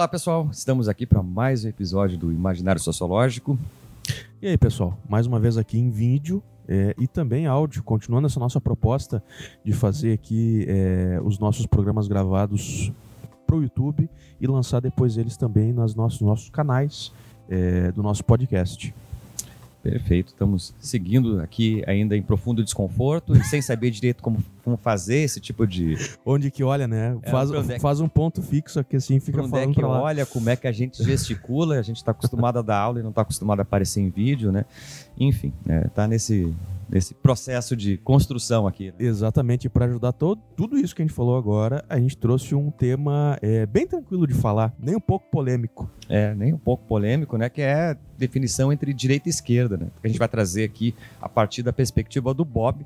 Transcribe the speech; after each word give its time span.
Olá, 0.00 0.08
pessoal. 0.08 0.48
Estamos 0.50 0.88
aqui 0.88 1.04
para 1.04 1.22
mais 1.22 1.62
um 1.62 1.68
episódio 1.68 2.16
do 2.16 2.32
Imaginário 2.32 2.80
Sociológico. 2.80 3.58
E 4.40 4.48
aí, 4.48 4.56
pessoal, 4.56 4.96
mais 5.06 5.26
uma 5.26 5.38
vez 5.38 5.58
aqui 5.58 5.78
em 5.78 5.90
vídeo 5.90 6.42
é, 6.66 6.94
e 6.98 7.06
também 7.06 7.46
áudio, 7.46 7.82
continuando 7.82 8.26
essa 8.26 8.40
nossa 8.40 8.58
proposta 8.62 9.22
de 9.62 9.74
fazer 9.74 10.14
aqui 10.14 10.64
é, 10.66 11.20
os 11.22 11.38
nossos 11.38 11.66
programas 11.66 12.08
gravados 12.08 12.90
para 13.46 13.56
o 13.56 13.62
YouTube 13.62 14.08
e 14.40 14.46
lançar 14.46 14.80
depois 14.80 15.18
eles 15.18 15.36
também 15.36 15.70
nos 15.70 15.94
nossos, 15.94 16.22
nossos 16.22 16.48
canais 16.48 17.12
é, 17.46 17.92
do 17.92 18.02
nosso 18.02 18.24
podcast. 18.24 18.94
Perfeito, 19.82 20.28
estamos 20.28 20.74
seguindo 20.78 21.40
aqui 21.40 21.82
ainda 21.86 22.14
em 22.14 22.22
profundo 22.22 22.62
desconforto 22.62 23.34
e 23.34 23.42
sem 23.42 23.62
saber 23.62 23.90
direito 23.90 24.22
como, 24.22 24.44
como 24.62 24.76
fazer 24.76 25.16
esse 25.16 25.40
tipo 25.40 25.66
de. 25.66 25.96
Onde 26.24 26.50
que 26.50 26.62
olha, 26.62 26.86
né? 26.86 27.16
É, 27.22 27.30
faz, 27.30 27.50
é 27.50 27.78
faz 27.78 27.98
um 27.98 28.08
ponto 28.08 28.42
fixo 28.42 28.78
aqui 28.78 28.96
assim, 28.96 29.18
fica 29.18 29.40
onde 29.40 29.50
falando. 29.50 29.70
É 29.70 29.74
que 29.74 29.82
olha, 29.82 30.26
como 30.26 30.50
é 30.50 30.56
que 30.56 30.68
a 30.68 30.72
gente 30.72 31.02
gesticula, 31.02 31.78
a 31.78 31.82
gente 31.82 31.96
está 31.96 32.10
acostumado 32.10 32.58
a 32.58 32.62
dar 32.62 32.76
aula 32.76 33.00
e 33.00 33.02
não 33.02 33.08
está 33.08 33.22
acostumado 33.22 33.60
a 33.60 33.62
aparecer 33.62 34.00
em 34.00 34.10
vídeo, 34.10 34.52
né? 34.52 34.66
Enfim, 35.18 35.50
está 35.86 36.06
nesse, 36.06 36.54
nesse 36.90 37.14
processo 37.14 37.76
de 37.76 37.96
construção 37.98 38.66
aqui. 38.66 38.86
Né? 38.88 38.94
Exatamente, 38.98 39.68
para 39.68 39.86
ajudar 39.86 40.12
todo, 40.12 40.40
tudo 40.56 40.76
isso 40.76 40.94
que 40.94 41.02
a 41.02 41.04
gente 41.06 41.14
falou 41.14 41.36
agora, 41.36 41.84
a 41.88 41.98
gente 41.98 42.16
trouxe 42.16 42.54
um 42.54 42.70
tema 42.70 43.38
é, 43.40 43.64
bem 43.64 43.86
tranquilo 43.86 44.26
de 44.26 44.34
falar, 44.34 44.74
nem 44.78 44.96
um 44.96 45.00
pouco 45.00 45.30
polêmico. 45.30 45.90
É, 46.08 46.34
nem 46.34 46.52
um 46.52 46.58
pouco 46.58 46.84
polêmico, 46.86 47.36
né? 47.36 47.48
Que 47.48 47.62
é 47.62 47.96
definição 48.18 48.72
entre 48.72 48.92
direita 48.92 49.28
e 49.28 49.30
esquerda, 49.30 49.76
né? 49.76 49.86
Que 50.00 50.06
a 50.06 50.10
gente 50.10 50.18
vai 50.18 50.28
trazer 50.28 50.64
aqui 50.64 50.94
a 51.20 51.28
partir 51.28 51.62
da 51.62 51.72
perspectiva 51.72 52.34
do 52.34 52.44
Bob, 52.44 52.84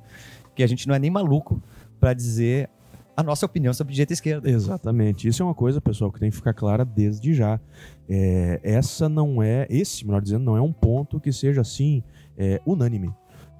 que 0.54 0.62
a 0.62 0.66
gente 0.66 0.86
não 0.86 0.94
é 0.94 0.98
nem 0.98 1.10
maluco 1.10 1.62
para 1.98 2.12
dizer 2.12 2.68
a 3.16 3.22
nossa 3.22 3.46
opinião 3.46 3.72
sobre 3.72 3.94
direita 3.94 4.12
e 4.12 4.14
esquerda. 4.14 4.50
Exatamente. 4.50 5.28
Isso 5.28 5.42
é 5.42 5.46
uma 5.46 5.54
coisa, 5.54 5.80
pessoal, 5.80 6.10
que 6.12 6.18
tem 6.18 6.30
que 6.30 6.36
ficar 6.36 6.52
clara 6.52 6.84
desde 6.84 7.32
já. 7.32 7.60
É, 8.08 8.60
essa 8.62 9.08
não 9.08 9.42
é, 9.42 9.66
esse, 9.70 10.04
melhor 10.04 10.20
dizendo, 10.20 10.44
não 10.44 10.56
é 10.56 10.60
um 10.60 10.72
ponto 10.72 11.20
que 11.20 11.32
seja 11.32 11.60
assim 11.60 12.02
é, 12.36 12.60
unânime. 12.66 13.14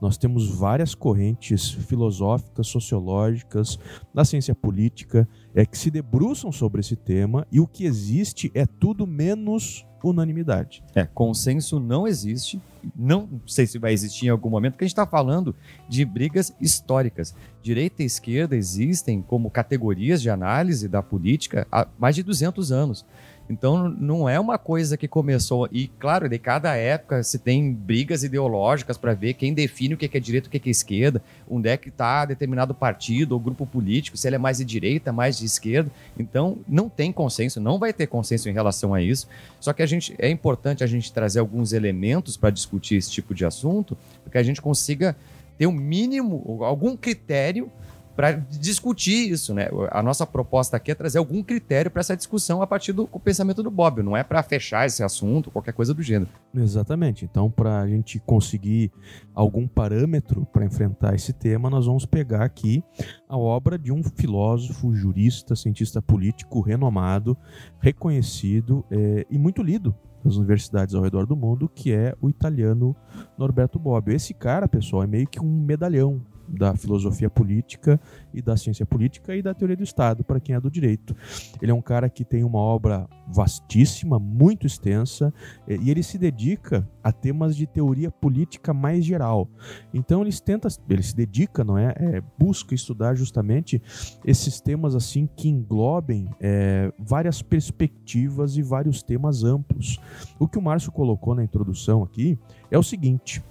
Nós 0.05 0.19
temos 0.19 0.51
várias 0.51 0.95
correntes 0.95 1.71
filosóficas, 1.71 2.67
sociológicas, 2.67 3.79
da 4.13 4.23
ciência 4.23 4.55
política, 4.55 5.27
é, 5.55 5.65
que 5.65 5.79
se 5.79 5.91
debruçam 5.91 6.53
sobre 6.53 6.83
esse 6.83 6.95
tema 6.95 7.47
e 7.51 7.59
o 7.59 7.67
que 7.67 7.87
existe 7.87 8.53
é 8.55 8.67
tudo 8.67 9.07
menos 9.07 9.87
unanimidade. 10.03 10.85
É, 10.95 11.07
consenso 11.07 11.81
não 11.81 12.07
existe. 12.07 12.61
Não 12.95 13.41
sei 13.47 13.67
se 13.67 13.79
vai 13.79 13.95
existir 13.95 14.27
em 14.27 14.29
algum 14.29 14.51
momento, 14.51 14.73
porque 14.73 14.85
a 14.85 14.87
gente 14.87 14.93
está 14.93 15.07
falando 15.07 15.57
de 15.89 16.05
brigas 16.05 16.55
históricas. 16.61 17.35
Direita 17.63 18.03
e 18.03 18.07
esquerda 18.07 18.55
existem 18.55 19.23
como 19.23 19.51
categorias 19.51 20.21
de 20.21 20.29
análise 20.29 20.87
da 20.87 21.03
política 21.03 21.67
há 21.73 21.89
mais 21.99 22.15
de 22.15 22.23
200 22.23 22.71
anos. 22.71 23.07
Então 23.49 23.89
não 23.89 24.29
é 24.29 24.41
uma 24.41 24.57
coisa 24.57 24.97
que 24.97 25.07
começou. 25.07 25.69
E 25.71 25.89
claro, 25.99 26.29
de 26.29 26.39
cada 26.39 26.75
época 26.77 27.23
se 27.23 27.39
tem 27.39 27.73
brigas 27.73 28.25
ideológicas 28.25 28.97
para 28.97 29.15
ver 29.15 29.35
quem 29.35 29.53
define 29.53 29.95
o 29.95 29.97
que 29.97 30.17
é 30.17 30.21
direita 30.21 30.47
e 30.47 30.49
o 30.49 30.61
que 30.61 30.69
é 30.69 30.71
esquerda, 30.71 31.23
onde 31.49 31.69
é 31.69 31.77
que 31.77 31.89
está 31.89 32.25
determinado 32.25 32.75
partido 32.75 33.33
ou 33.33 33.41
grupo 33.41 33.67
político, 33.67 34.17
se 34.17 34.27
ele 34.27 34.37
é 34.37 34.39
mais 34.39 34.59
de 34.59 34.65
direita, 34.65 35.13
mais 35.13 35.39
de 35.39 35.45
esquerda. 35.45 35.91
Então 36.19 36.59
não 36.67 36.89
tem 36.89 37.13
consenso, 37.13 37.61
não 37.61 37.79
vai 37.79 37.93
ter 37.93 38.07
consenso 38.07 38.49
em 38.49 38.53
relação 38.53 38.95
a 38.95 39.03
isso. 39.03 39.29
Só 39.61 39.73
que 39.73 39.83
a 39.83 39.87
gente 39.87 40.15
é 40.19 40.29
importante 40.29 40.83
a 40.83 40.87
gente 40.87 41.13
trazer 41.13 41.41
alguns 41.41 41.73
elementos 41.73 42.37
para 42.37 42.51
discutir 42.51 42.97
esse 42.97 43.11
tipo 43.11 43.35
de 43.35 43.45
assunto, 43.45 43.97
para 44.23 44.33
que 44.33 44.39
a 44.39 44.43
gente 44.43 44.63
consiga 44.63 45.15
ter 45.59 45.67
um 45.67 45.73
mínimo, 45.73 46.65
algum 46.65 46.97
critério 46.97 47.71
para 48.15 48.33
discutir 48.33 49.31
isso, 49.31 49.53
né? 49.53 49.69
A 49.91 50.03
nossa 50.03 50.27
proposta 50.27 50.77
aqui 50.77 50.91
é 50.91 50.95
trazer 50.95 51.19
algum 51.19 51.43
critério 51.43 51.91
para 51.91 52.01
essa 52.01 52.17
discussão 52.17 52.63
a 52.63 52.67
partir 52.67 52.93
do 52.93 53.07
pensamento 53.07 53.63
do 53.63 53.71
Bob, 53.71 54.03
não 54.03 54.17
é 54.17 54.23
para 54.23 54.43
fechar 54.43 54.87
esse 54.87 55.03
assunto, 55.03 55.51
qualquer 55.51 55.73
coisa 55.73 55.93
do 55.93 56.03
gênero. 56.03 56.31
Exatamente. 56.55 57.25
Então, 57.25 57.51
para 57.51 57.81
a 57.81 57.89
gente 57.89 58.21
conseguir 58.21 58.93
algum 59.35 59.67
parâmetro 59.67 60.47
para 60.47 60.65
enfrentar 60.65 61.15
esse 61.15 61.33
tema, 61.33 61.69
nós 61.69 61.87
vamos 61.87 62.07
pegar 62.07 62.45
aqui 62.45 62.83
a 63.29 63.37
obra 63.37 63.79
de 63.79 63.93
um 63.93 64.03
filósofo, 64.03 64.95
jurista, 64.95 65.57
cientista 65.57 66.01
político 66.01 66.61
renomado, 66.61 67.37
reconhecido 67.81 68.85
é, 68.91 69.27
e 69.29 69.39
muito 69.39 69.63
lido 69.63 69.95
nas 70.25 70.37
universidades 70.37 70.95
ao 70.95 71.03
redor 71.03 71.27
do 71.27 71.37
mundo, 71.37 71.69
que 71.69 71.93
é 71.93 72.15
o 72.21 72.31
italiano 72.31 72.97
Norberto 73.37 73.79
Bobbio. 73.79 74.15
Esse 74.15 74.33
cara, 74.33 74.67
pessoal, 74.67 75.03
é 75.03 75.07
meio 75.07 75.27
que 75.27 75.41
um 75.41 75.65
medalhão 75.65 76.23
da 76.49 76.75
filosofia 76.77 77.31
política 77.31 78.01
e 78.33 78.43
da 78.43 78.57
ciência 78.57 78.85
política 78.85 79.35
e 79.37 79.43
da 79.43 79.55
teoria 79.55 79.77
do 79.77 79.83
Estado, 79.83 80.25
para 80.25 80.41
quem 80.41 80.55
é 80.55 80.61
do 80.61 80.71
direito. 80.71 81.15
Ele 81.61 81.71
é 81.71 81.75
um 81.75 81.83
cara 81.83 82.09
que 82.09 82.25
tem 82.25 82.45
uma 82.45 82.59
obra 82.59 83.09
vastíssima, 83.27 84.19
muito 84.19 84.67
extensa, 84.67 85.33
e 85.69 85.91
ele 85.91 86.03
se 86.03 86.19
dedica 86.19 86.89
a 87.03 87.11
temas 87.13 87.57
de 87.57 87.67
teoria 87.67 88.11
política 88.11 88.73
mais 88.75 89.05
geral. 89.05 89.49
Então 89.93 90.23
ele 90.23 90.33
tenta, 90.33 90.69
ele 90.89 91.03
se 91.03 91.17
dedica, 91.17 91.65
não 91.65 91.79
é, 91.79 91.95
é 91.97 92.23
busca 92.39 92.75
estudar 92.75 93.15
justamente 93.15 93.83
esses 94.25 94.61
temas 94.61 94.95
assim 94.95 95.29
que 95.37 95.49
englobem 95.49 96.29
é, 96.41 96.93
várias 96.99 97.43
perspectivas 97.43 98.57
e 98.57 98.63
vários 98.63 99.03
temas 99.03 99.45
amplos. 99.45 99.99
O 100.39 100.49
que 100.49 100.59
o 100.59 100.63
Márcio 100.63 100.93
colocou 100.93 101.35
na 101.35 101.45
introdução 101.45 102.03
aqui 102.03 102.39
é 102.71 102.79
o 102.79 102.83
seguinte. 102.83 103.43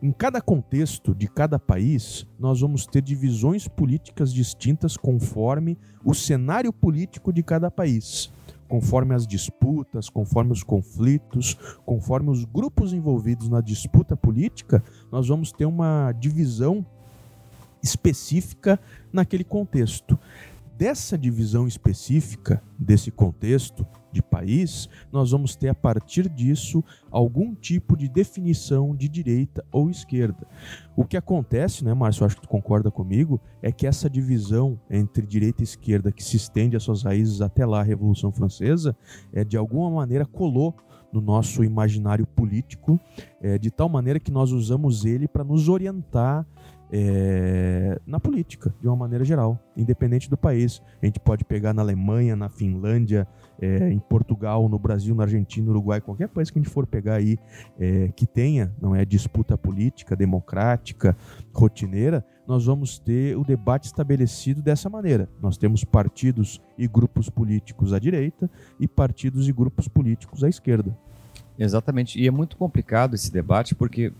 Em 0.00 0.12
cada 0.12 0.40
contexto 0.40 1.12
de 1.12 1.26
cada 1.26 1.58
país, 1.58 2.24
nós 2.38 2.60
vamos 2.60 2.86
ter 2.86 3.02
divisões 3.02 3.66
políticas 3.66 4.32
distintas 4.32 4.96
conforme 4.96 5.76
o 6.04 6.14
cenário 6.14 6.72
político 6.72 7.32
de 7.32 7.42
cada 7.42 7.68
país, 7.68 8.30
conforme 8.68 9.12
as 9.12 9.26
disputas, 9.26 10.08
conforme 10.08 10.52
os 10.52 10.62
conflitos, 10.62 11.54
conforme 11.84 12.30
os 12.30 12.44
grupos 12.44 12.92
envolvidos 12.92 13.48
na 13.48 13.60
disputa 13.60 14.16
política, 14.16 14.84
nós 15.10 15.26
vamos 15.26 15.50
ter 15.50 15.64
uma 15.64 16.12
divisão 16.12 16.86
específica 17.82 18.78
naquele 19.12 19.42
contexto. 19.42 20.16
Dessa 20.78 21.18
divisão 21.18 21.66
específica, 21.66 22.62
desse 22.78 23.10
contexto, 23.10 23.84
de 24.12 24.22
país, 24.22 24.88
nós 25.12 25.32
vamos 25.32 25.54
ter 25.54 25.68
a 25.68 25.74
partir 25.74 26.28
disso 26.28 26.82
algum 27.10 27.54
tipo 27.54 27.96
de 27.96 28.08
definição 28.08 28.94
de 28.94 29.08
direita 29.08 29.64
ou 29.70 29.90
esquerda. 29.90 30.46
O 30.96 31.04
que 31.04 31.16
acontece, 31.16 31.84
né, 31.84 31.92
Márcio, 31.92 32.24
acho 32.24 32.36
que 32.36 32.42
tu 32.42 32.48
concorda 32.48 32.90
comigo, 32.90 33.40
é 33.62 33.70
que 33.70 33.86
essa 33.86 34.08
divisão 34.08 34.80
entre 34.88 35.26
direita 35.26 35.62
e 35.62 35.64
esquerda 35.64 36.12
que 36.12 36.22
se 36.22 36.36
estende 36.36 36.76
às 36.76 36.82
suas 36.82 37.02
raízes 37.02 37.40
até 37.40 37.66
lá 37.66 37.80
a 37.80 37.84
Revolução 37.84 38.32
Francesa, 38.32 38.96
é 39.32 39.44
de 39.44 39.56
alguma 39.56 39.90
maneira 39.90 40.24
colou 40.24 40.74
no 41.12 41.20
nosso 41.20 41.64
imaginário 41.64 42.26
político, 42.26 43.00
é, 43.40 43.58
de 43.58 43.70
tal 43.70 43.88
maneira 43.88 44.20
que 44.20 44.30
nós 44.30 44.52
usamos 44.52 45.04
ele 45.04 45.26
para 45.26 45.44
nos 45.44 45.68
orientar 45.68 46.46
é, 46.90 48.00
na 48.06 48.18
política, 48.18 48.74
de 48.80 48.86
uma 48.86 48.96
maneira 48.96 49.24
geral, 49.24 49.58
independente 49.76 50.28
do 50.28 50.36
país. 50.36 50.82
A 51.02 51.06
gente 51.06 51.20
pode 51.20 51.44
pegar 51.44 51.74
na 51.74 51.82
Alemanha, 51.82 52.34
na 52.34 52.48
Finlândia, 52.48 53.26
é, 53.60 53.90
em 53.90 53.98
Portugal, 53.98 54.68
no 54.68 54.78
Brasil, 54.78 55.14
na 55.14 55.24
Argentina, 55.24 55.66
no 55.66 55.72
Uruguai, 55.72 56.00
qualquer 56.00 56.28
país 56.28 56.50
que 56.50 56.58
a 56.58 56.62
gente 56.62 56.72
for 56.72 56.86
pegar 56.86 57.14
aí 57.14 57.38
é, 57.78 58.08
que 58.08 58.26
tenha, 58.26 58.74
não 58.80 58.94
é, 58.94 59.04
disputa 59.04 59.56
política, 59.58 60.16
democrática, 60.16 61.16
rotineira, 61.52 62.24
nós 62.48 62.64
vamos 62.64 62.98
ter 62.98 63.36
o 63.36 63.44
debate 63.44 63.84
estabelecido 63.84 64.62
dessa 64.62 64.88
maneira. 64.88 65.28
Nós 65.42 65.58
temos 65.58 65.84
partidos 65.84 66.58
e 66.78 66.88
grupos 66.88 67.28
políticos 67.28 67.92
à 67.92 67.98
direita 67.98 68.50
e 68.80 68.88
partidos 68.88 69.46
e 69.46 69.52
grupos 69.52 69.86
políticos 69.86 70.42
à 70.42 70.48
esquerda. 70.48 70.96
Exatamente. 71.58 72.18
E 72.18 72.26
é 72.26 72.30
muito 72.30 72.56
complicado 72.56 73.14
esse 73.14 73.30
debate 73.30 73.74
porque 73.74 74.14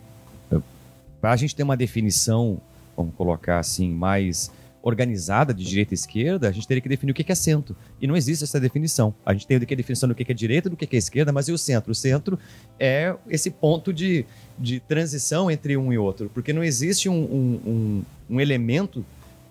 para 1.23 1.33
a 1.33 1.37
gente 1.37 1.57
ter 1.57 1.63
uma 1.63 1.77
definição, 1.77 2.61
vamos 2.95 3.15
colocar 3.15 3.59
assim, 3.61 3.95
mais 3.95 4.53
organizada 4.83 5.53
de 5.53 5.65
direita 5.65 5.93
e 5.93 5.97
esquerda, 5.97 6.49
a 6.49 6.53
gente 6.53 6.67
teria 6.67 6.81
que 6.81 6.89
definir 6.89 7.13
o 7.13 7.15
que 7.15 7.31
é 7.31 7.35
centro. 7.35 7.77
E 8.01 8.07
não 8.07 8.17
existe 8.17 8.45
essa 8.45 8.61
definição. 8.61 9.15
A 9.25 9.33
gente 9.33 9.47
tem 9.47 9.57
a 9.57 9.61
definição 9.61 10.09
do 10.09 10.15
que 10.15 10.31
é 10.31 10.35
direita, 10.35 10.71
do 10.71 10.77
que 10.77 10.95
é 10.95 10.99
esquerda, 10.99 11.33
mas 11.33 11.49
e 11.49 11.53
o 11.53 11.59
centro? 11.59 11.93
O 11.93 11.95
centro 11.95 12.39
é 12.79 13.15
esse 13.29 13.51
ponto 13.51 13.93
de, 13.93 14.25
de 14.59 14.81
transição 14.81 15.51
entre 15.51 15.77
um 15.77 15.93
e 15.93 15.99
outro, 15.99 16.31
porque 16.33 16.53
não 16.53 16.63
existe 16.63 17.09
um, 17.09 17.15
um, 17.15 17.61
um, 17.67 18.03
um 18.31 18.41
elemento 18.41 19.05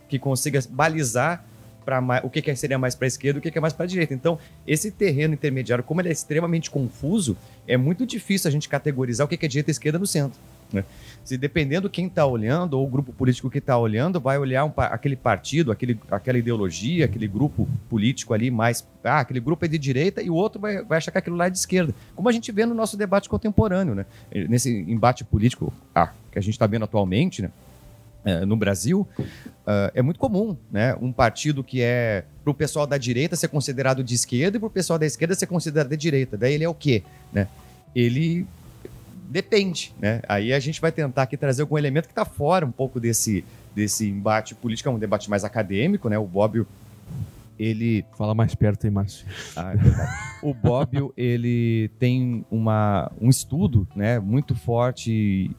que 0.08 0.18
consiga 0.18 0.60
balizar 0.70 1.46
para 1.88 2.22
o 2.22 2.30
que, 2.30 2.42
que 2.42 2.54
seria 2.54 2.78
mais 2.78 2.96
para 2.96 3.06
a 3.06 3.08
esquerda 3.08 3.40
o 3.40 3.42
que, 3.42 3.50
que 3.50 3.58
é 3.58 3.62
mais 3.62 3.74
para 3.74 3.86
a 3.86 3.88
direita. 3.88 4.14
Então, 4.14 4.38
esse 4.66 4.92
terreno 4.92 5.34
intermediário, 5.34 5.84
como 5.84 6.02
ele 6.02 6.10
é 6.10 6.12
extremamente 6.12 6.70
confuso, 6.70 7.38
é 7.66 7.78
muito 7.78 8.06
difícil 8.06 8.50
a 8.50 8.52
gente 8.52 8.68
categorizar 8.68 9.26
o 9.26 9.28
que, 9.30 9.38
que 9.38 9.46
é 9.46 9.50
direita 9.50 9.70
e 9.70 9.72
esquerda 9.72 9.98
no 9.98 10.06
centro. 10.06 10.38
Né? 10.72 10.84
Se 11.24 11.38
dependendo 11.38 11.90
quem 11.90 12.08
está 12.08 12.26
olhando, 12.26 12.76
ou 12.76 12.86
o 12.86 12.90
grupo 12.90 13.12
político 13.12 13.50
que 13.50 13.58
está 13.58 13.78
olhando, 13.78 14.20
vai 14.20 14.38
olhar 14.38 14.66
um, 14.66 14.72
aquele 14.76 15.16
partido, 15.16 15.72
aquele, 15.72 16.00
aquela 16.10 16.38
ideologia, 16.38 17.06
aquele 17.06 17.28
grupo 17.28 17.68
político 17.90 18.34
ali 18.34 18.50
mais. 18.50 18.88
Ah, 19.04 19.20
aquele 19.20 19.40
grupo 19.40 19.66
é 19.66 19.68
de 19.68 19.78
direita 19.78 20.22
e 20.22 20.30
o 20.30 20.34
outro 20.34 20.60
vai, 20.60 20.84
vai 20.84 20.98
achar 20.98 21.12
que 21.12 21.18
aquilo 21.18 21.36
lá 21.36 21.48
é 21.48 21.50
de 21.50 21.58
esquerda. 21.58 21.94
Como 22.16 22.28
a 22.30 22.32
gente 22.32 22.52
vê 22.52 22.66
no 22.66 22.74
nosso 22.74 22.98
debate 22.98 23.30
contemporâneo, 23.30 23.96
né? 23.96 24.06
Nesse 24.32 24.70
embate 24.70 25.24
político 25.24 25.74
ah, 25.94 26.12
que 26.32 26.40
a 26.40 26.42
gente 26.42 26.54
está 26.54 26.68
vendo 26.68 26.84
atualmente, 26.84 27.42
né? 27.42 27.52
é, 28.28 28.46
no 28.46 28.58
Brasil, 28.58 29.08
uh, 29.20 29.90
é 29.94 30.02
muito 30.02 30.20
comum, 30.20 30.58
né? 30.70 30.94
Um 31.02 31.14
partido 31.14 31.64
que 31.64 31.82
é 31.82 32.26
para 32.44 32.52
o 32.52 32.54
pessoal 32.54 32.86
da 32.86 32.98
direita 32.98 33.38
ser 33.38 33.48
considerado 33.48 34.04
de 34.04 34.14
esquerda 34.14 34.58
e 34.58 34.60
para 34.60 34.68
o 34.68 34.70
pessoal 34.70 35.00
da 35.00 35.06
esquerda 35.06 35.34
ser 35.34 35.48
considerado 35.48 35.90
de 35.90 35.96
direita. 35.96 36.38
Daí 36.38 36.54
ele 36.54 36.66
é 36.66 36.70
o 36.70 36.74
quê, 36.74 37.04
né? 37.32 37.48
Ele 37.96 38.46
depende, 39.28 39.94
né? 40.00 40.22
Aí 40.28 40.54
a 40.54 40.60
gente 40.60 40.80
vai 40.80 40.92
tentar 40.92 41.24
aqui 41.24 41.38
trazer 41.38 41.62
algum 41.62 41.78
elemento 41.78 42.06
que 42.06 42.12
está 42.12 42.26
fora 42.26 42.66
um 42.66 42.72
pouco 42.72 43.00
desse, 43.00 43.44
desse 43.76 44.08
embate 44.08 44.56
político, 44.56 44.90
é 44.90 44.92
um 44.92 45.00
debate 45.00 45.30
mais 45.30 45.44
acadêmico, 45.44 46.10
né? 46.10 46.18
O 46.18 46.26
Bobbio, 46.26 46.66
ele... 47.60 48.06
Fala 48.18 48.34
mais 48.34 48.56
perto 48.56 48.86
aí, 48.86 48.92
Márcio. 48.92 49.26
Ah, 49.56 49.74
é 49.74 49.76
verdade. 49.76 50.12
o 50.42 50.54
Bobbio, 50.54 51.14
ele 51.18 51.90
tem 52.00 52.46
uma, 52.50 53.12
um 53.20 53.30
estudo 53.30 53.88
né, 53.96 54.20
muito 54.20 54.56
forte 54.56 55.52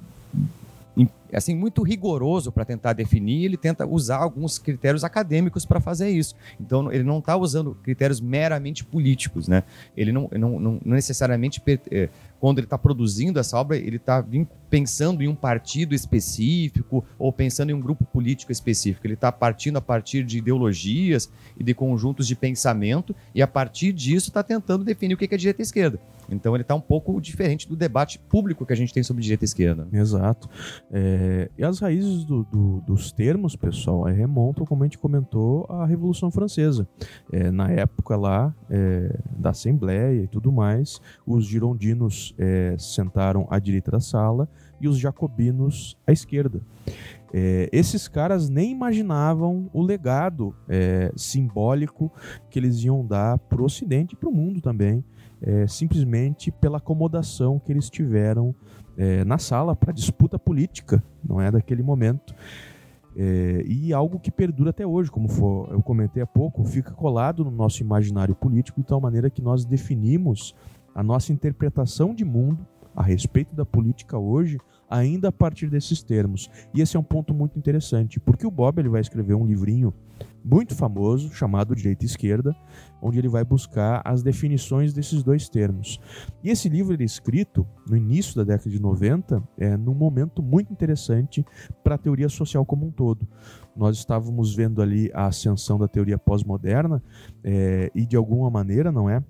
assim 1.36 1.54
muito 1.54 1.82
rigoroso 1.82 2.50
para 2.50 2.64
tentar 2.64 2.92
definir, 2.92 3.44
ele 3.44 3.56
tenta 3.56 3.86
usar 3.86 4.18
alguns 4.18 4.58
critérios 4.58 5.04
acadêmicos 5.04 5.64
para 5.64 5.80
fazer 5.80 6.08
isso. 6.10 6.34
Então 6.60 6.90
ele 6.92 7.04
não 7.04 7.18
está 7.18 7.36
usando 7.36 7.74
critérios 7.82 8.20
meramente 8.20 8.84
políticos, 8.84 9.48
né? 9.48 9.62
Ele 9.96 10.12
não, 10.12 10.28
não, 10.32 10.58
não 10.58 10.80
necessariamente 10.84 11.62
eh, 11.90 12.08
quando 12.40 12.58
ele 12.58 12.66
está 12.66 12.78
produzindo 12.78 13.38
essa 13.38 13.58
obra, 13.58 13.76
ele 13.76 13.96
está 13.96 14.24
pensando 14.70 15.22
em 15.22 15.28
um 15.28 15.34
partido 15.34 15.94
específico 15.94 17.04
ou 17.18 17.32
pensando 17.32 17.70
em 17.70 17.74
um 17.74 17.80
grupo 17.80 18.04
político 18.04 18.52
específico. 18.52 19.06
Ele 19.06 19.14
está 19.14 19.32
partindo 19.32 19.76
a 19.76 19.80
partir 19.80 20.24
de 20.24 20.38
ideologias 20.38 21.30
e 21.58 21.64
de 21.64 21.74
conjuntos 21.74 22.26
de 22.26 22.36
pensamento 22.36 23.14
e 23.34 23.42
a 23.42 23.46
partir 23.46 23.92
disso 23.92 24.28
está 24.28 24.42
tentando 24.42 24.84
definir 24.84 25.14
o 25.14 25.16
que 25.16 25.32
é 25.32 25.38
direita 25.38 25.62
e 25.62 25.64
esquerda. 25.64 26.00
Então 26.30 26.54
ele 26.54 26.62
está 26.62 26.74
um 26.74 26.80
pouco 26.80 27.20
diferente 27.20 27.68
do 27.68 27.76
debate 27.76 28.18
público 28.18 28.66
que 28.66 28.72
a 28.72 28.76
gente 28.76 28.92
tem 28.92 29.02
sobre 29.02 29.22
direita 29.22 29.44
e 29.44 29.46
esquerda. 29.46 29.88
Exato. 29.92 30.48
É, 30.90 31.50
e 31.56 31.64
as 31.64 31.80
raízes 31.80 32.24
do, 32.24 32.44
do, 32.44 32.80
dos 32.82 33.12
termos, 33.12 33.56
pessoal, 33.56 34.04
remontam, 34.04 34.66
como 34.66 34.82
a 34.82 34.86
gente 34.86 34.98
comentou, 34.98 35.66
à 35.68 35.86
Revolução 35.86 36.30
Francesa. 36.30 36.86
É, 37.32 37.50
na 37.50 37.70
época 37.70 38.16
lá 38.16 38.54
é, 38.70 39.18
da 39.36 39.50
Assembleia 39.50 40.22
e 40.22 40.26
tudo 40.26 40.52
mais, 40.52 41.00
os 41.26 41.46
girondinos 41.46 42.34
é, 42.38 42.76
sentaram 42.78 43.46
à 43.50 43.58
direita 43.58 43.90
da 43.90 44.00
sala 44.00 44.48
e 44.80 44.88
os 44.88 44.98
jacobinos 44.98 45.96
à 46.06 46.12
esquerda. 46.12 46.60
É, 47.32 47.68
esses 47.72 48.08
caras 48.08 48.48
nem 48.48 48.70
imaginavam 48.70 49.68
o 49.72 49.82
legado 49.82 50.54
é, 50.68 51.12
simbólico 51.16 52.10
que 52.48 52.58
eles 52.58 52.82
iam 52.82 53.04
dar 53.04 53.38
para 53.38 53.60
o 53.60 53.64
Ocidente 53.64 54.14
e 54.14 54.16
para 54.16 54.28
o 54.28 54.32
mundo 54.32 54.60
também, 54.60 55.04
é, 55.42 55.66
simplesmente 55.66 56.50
pela 56.50 56.78
acomodação 56.78 57.58
que 57.58 57.72
eles 57.72 57.88
tiveram 57.88 58.54
é, 58.96 59.24
na 59.24 59.38
sala 59.38 59.76
para 59.76 59.92
disputa 59.92 60.38
política, 60.38 61.02
não 61.24 61.40
é 61.40 61.50
daquele 61.50 61.82
momento. 61.82 62.34
É, 63.16 63.64
e 63.66 63.92
algo 63.92 64.20
que 64.20 64.30
perdura 64.30 64.70
até 64.70 64.86
hoje, 64.86 65.10
como 65.10 65.28
for, 65.28 65.68
eu 65.72 65.82
comentei 65.82 66.22
há 66.22 66.26
pouco, 66.26 66.64
fica 66.64 66.92
colado 66.92 67.44
no 67.44 67.50
nosso 67.50 67.82
imaginário 67.82 68.34
político 68.34 68.80
de 68.80 68.86
tal 68.86 69.00
maneira 69.00 69.30
que 69.30 69.42
nós 69.42 69.64
definimos 69.64 70.54
a 70.94 71.02
nossa 71.02 71.32
interpretação 71.32 72.14
de 72.14 72.24
mundo 72.24 72.66
a 72.94 73.02
respeito 73.02 73.54
da 73.54 73.64
política 73.64 74.18
hoje 74.18 74.58
ainda 74.90 75.28
a 75.28 75.32
partir 75.32 75.68
desses 75.68 76.02
termos. 76.02 76.50
E 76.74 76.80
esse 76.80 76.96
é 76.96 77.00
um 77.00 77.04
ponto 77.04 77.34
muito 77.34 77.58
interessante, 77.58 78.18
porque 78.18 78.46
o 78.46 78.50
Bob 78.50 78.78
ele 78.78 78.88
vai 78.88 79.00
escrever 79.00 79.34
um 79.34 79.46
livrinho 79.46 79.92
muito 80.50 80.74
famoso 80.74 81.30
chamado 81.34 81.74
Direita 81.74 82.04
e 82.04 82.06
Esquerda, 82.06 82.56
onde 83.02 83.18
ele 83.18 83.28
vai 83.28 83.44
buscar 83.44 84.00
as 84.04 84.22
definições 84.22 84.94
desses 84.94 85.22
dois 85.22 85.48
termos. 85.48 86.00
E 86.42 86.48
esse 86.48 86.68
livro 86.68 86.94
ele 86.94 87.02
é 87.02 87.06
escrito 87.06 87.66
no 87.86 87.96
início 87.96 88.34
da 88.34 88.44
década 88.44 88.70
de 88.70 88.80
90, 88.80 89.42
é, 89.58 89.76
num 89.76 89.94
momento 89.94 90.42
muito 90.42 90.72
interessante 90.72 91.44
para 91.84 91.96
a 91.96 91.98
teoria 91.98 92.28
social 92.28 92.64
como 92.64 92.86
um 92.86 92.90
todo. 92.90 93.28
Nós 93.76 93.98
estávamos 93.98 94.54
vendo 94.54 94.80
ali 94.80 95.10
a 95.12 95.26
ascensão 95.26 95.78
da 95.78 95.86
teoria 95.86 96.16
pós-moderna 96.16 97.02
é, 97.44 97.90
e 97.94 98.06
de 98.06 98.16
alguma 98.16 98.50
maneira, 98.50 98.90
não 98.90 99.08
é? 99.08 99.22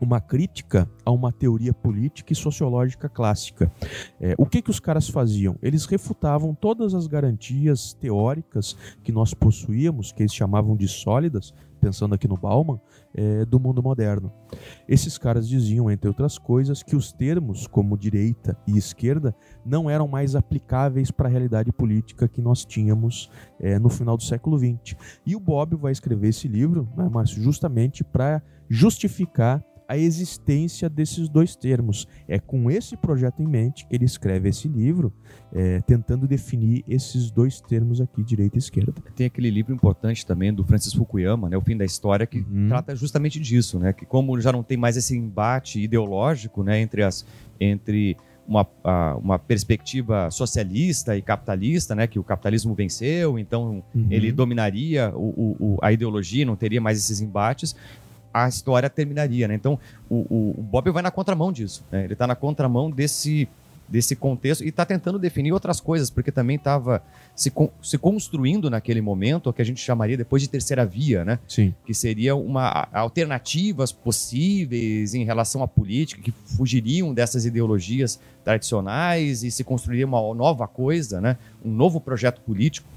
Uma 0.00 0.20
crítica 0.20 0.88
a 1.04 1.10
uma 1.10 1.32
teoria 1.32 1.72
política 1.72 2.32
e 2.32 2.36
sociológica 2.36 3.08
clássica. 3.08 3.72
É, 4.20 4.34
o 4.36 4.46
que, 4.46 4.60
que 4.60 4.70
os 4.70 4.80
caras 4.80 5.08
faziam? 5.08 5.56
Eles 5.62 5.86
refutavam 5.86 6.54
todas 6.54 6.94
as 6.94 7.06
garantias 7.06 7.94
teóricas 7.94 8.76
que 9.02 9.12
nós 9.12 9.34
possuíamos, 9.34 10.12
que 10.12 10.22
eles 10.22 10.34
chamavam 10.34 10.76
de 10.76 10.88
sólidas, 10.88 11.54
pensando 11.80 12.14
aqui 12.14 12.26
no 12.26 12.36
Bauman, 12.36 12.80
é, 13.14 13.44
do 13.44 13.60
mundo 13.60 13.82
moderno. 13.82 14.32
Esses 14.88 15.18
caras 15.18 15.46
diziam, 15.46 15.90
entre 15.90 16.08
outras 16.08 16.38
coisas, 16.38 16.82
que 16.82 16.96
os 16.96 17.12
termos 17.12 17.66
como 17.66 17.98
direita 17.98 18.56
e 18.66 18.78
esquerda 18.78 19.34
não 19.66 19.90
eram 19.90 20.08
mais 20.08 20.34
aplicáveis 20.34 21.10
para 21.10 21.28
a 21.28 21.30
realidade 21.30 21.70
política 21.70 22.26
que 22.26 22.40
nós 22.40 22.64
tínhamos 22.64 23.30
é, 23.60 23.78
no 23.78 23.90
final 23.90 24.16
do 24.16 24.22
século 24.22 24.58
XX. 24.58 24.96
E 25.26 25.36
o 25.36 25.40
Bob 25.40 25.76
vai 25.76 25.92
escrever 25.92 26.28
esse 26.28 26.48
livro, 26.48 26.88
né, 26.96 27.06
Márcio, 27.06 27.42
justamente 27.42 28.02
para 28.02 28.42
justificar 28.68 29.62
a 29.94 29.98
existência 29.98 30.88
desses 30.88 31.28
dois 31.28 31.54
termos. 31.54 32.06
É 32.28 32.38
com 32.38 32.70
esse 32.70 32.96
projeto 32.96 33.40
em 33.40 33.46
mente 33.46 33.86
que 33.86 33.94
ele 33.94 34.04
escreve 34.04 34.48
esse 34.48 34.66
livro, 34.66 35.12
é, 35.52 35.80
tentando 35.82 36.26
definir 36.26 36.84
esses 36.88 37.30
dois 37.30 37.60
termos 37.60 38.00
aqui, 38.00 38.22
direita 38.22 38.56
e 38.56 38.58
esquerda. 38.58 38.92
Tem 39.14 39.26
aquele 39.26 39.50
livro 39.50 39.72
importante 39.72 40.26
também 40.26 40.52
do 40.52 40.64
Francis 40.64 40.92
Fukuyama, 40.92 41.48
né, 41.48 41.56
O 41.56 41.60
Fim 41.60 41.76
da 41.76 41.84
História, 41.84 42.26
que 42.26 42.40
uhum. 42.40 42.68
trata 42.68 42.94
justamente 42.96 43.38
disso, 43.38 43.78
né, 43.78 43.92
que 43.92 44.04
como 44.04 44.38
já 44.40 44.50
não 44.50 44.62
tem 44.62 44.76
mais 44.76 44.96
esse 44.96 45.16
embate 45.16 45.80
ideológico 45.80 46.62
né, 46.62 46.80
entre 46.80 47.02
as 47.02 47.24
entre 47.60 48.16
uma, 48.46 48.66
uma 49.16 49.38
perspectiva 49.38 50.30
socialista 50.30 51.16
e 51.16 51.22
capitalista, 51.22 51.94
né, 51.94 52.06
que 52.06 52.18
o 52.18 52.24
capitalismo 52.24 52.74
venceu, 52.74 53.38
então 53.38 53.82
uhum. 53.94 54.06
ele 54.10 54.30
dominaria 54.32 55.10
o, 55.14 55.56
o, 55.58 55.78
a 55.80 55.92
ideologia, 55.92 56.44
não 56.44 56.56
teria 56.56 56.80
mais 56.80 56.98
esses 56.98 57.20
embates 57.20 57.74
a 58.34 58.48
história 58.48 58.90
terminaria, 58.90 59.46
né? 59.46 59.54
Então, 59.54 59.78
o, 60.10 60.54
o, 60.58 60.62
Bob 60.62 60.90
vai 60.90 61.04
na 61.04 61.10
contramão 61.12 61.52
disso, 61.52 61.84
né? 61.92 62.02
Ele 62.02 62.14
está 62.14 62.26
na 62.26 62.34
contramão 62.34 62.90
desse, 62.90 63.48
desse 63.88 64.16
contexto 64.16 64.64
e 64.64 64.68
está 64.70 64.84
tentando 64.84 65.20
definir 65.20 65.52
outras 65.52 65.80
coisas, 65.80 66.10
porque 66.10 66.32
também 66.32 66.56
estava 66.56 67.00
se, 67.36 67.52
se 67.80 67.96
construindo 67.96 68.68
naquele 68.68 69.00
momento 69.00 69.48
o 69.48 69.52
que 69.52 69.62
a 69.62 69.64
gente 69.64 69.80
chamaria 69.80 70.16
depois 70.16 70.42
de 70.42 70.48
terceira 70.48 70.84
via, 70.84 71.24
né? 71.24 71.38
Sim. 71.46 71.72
Que 71.86 71.94
seria 71.94 72.34
uma 72.34 72.88
alternativas 72.92 73.92
possíveis 73.92 75.14
em 75.14 75.22
relação 75.22 75.62
à 75.62 75.68
política, 75.68 76.20
que 76.20 76.32
fugiriam 76.32 77.14
dessas 77.14 77.46
ideologias 77.46 78.18
tradicionais 78.42 79.44
e 79.44 79.50
se 79.52 79.62
construiria 79.62 80.06
uma 80.06 80.34
nova 80.34 80.66
coisa, 80.66 81.20
né? 81.20 81.38
Um 81.64 81.70
novo 81.70 82.00
projeto 82.00 82.40
político. 82.40 82.88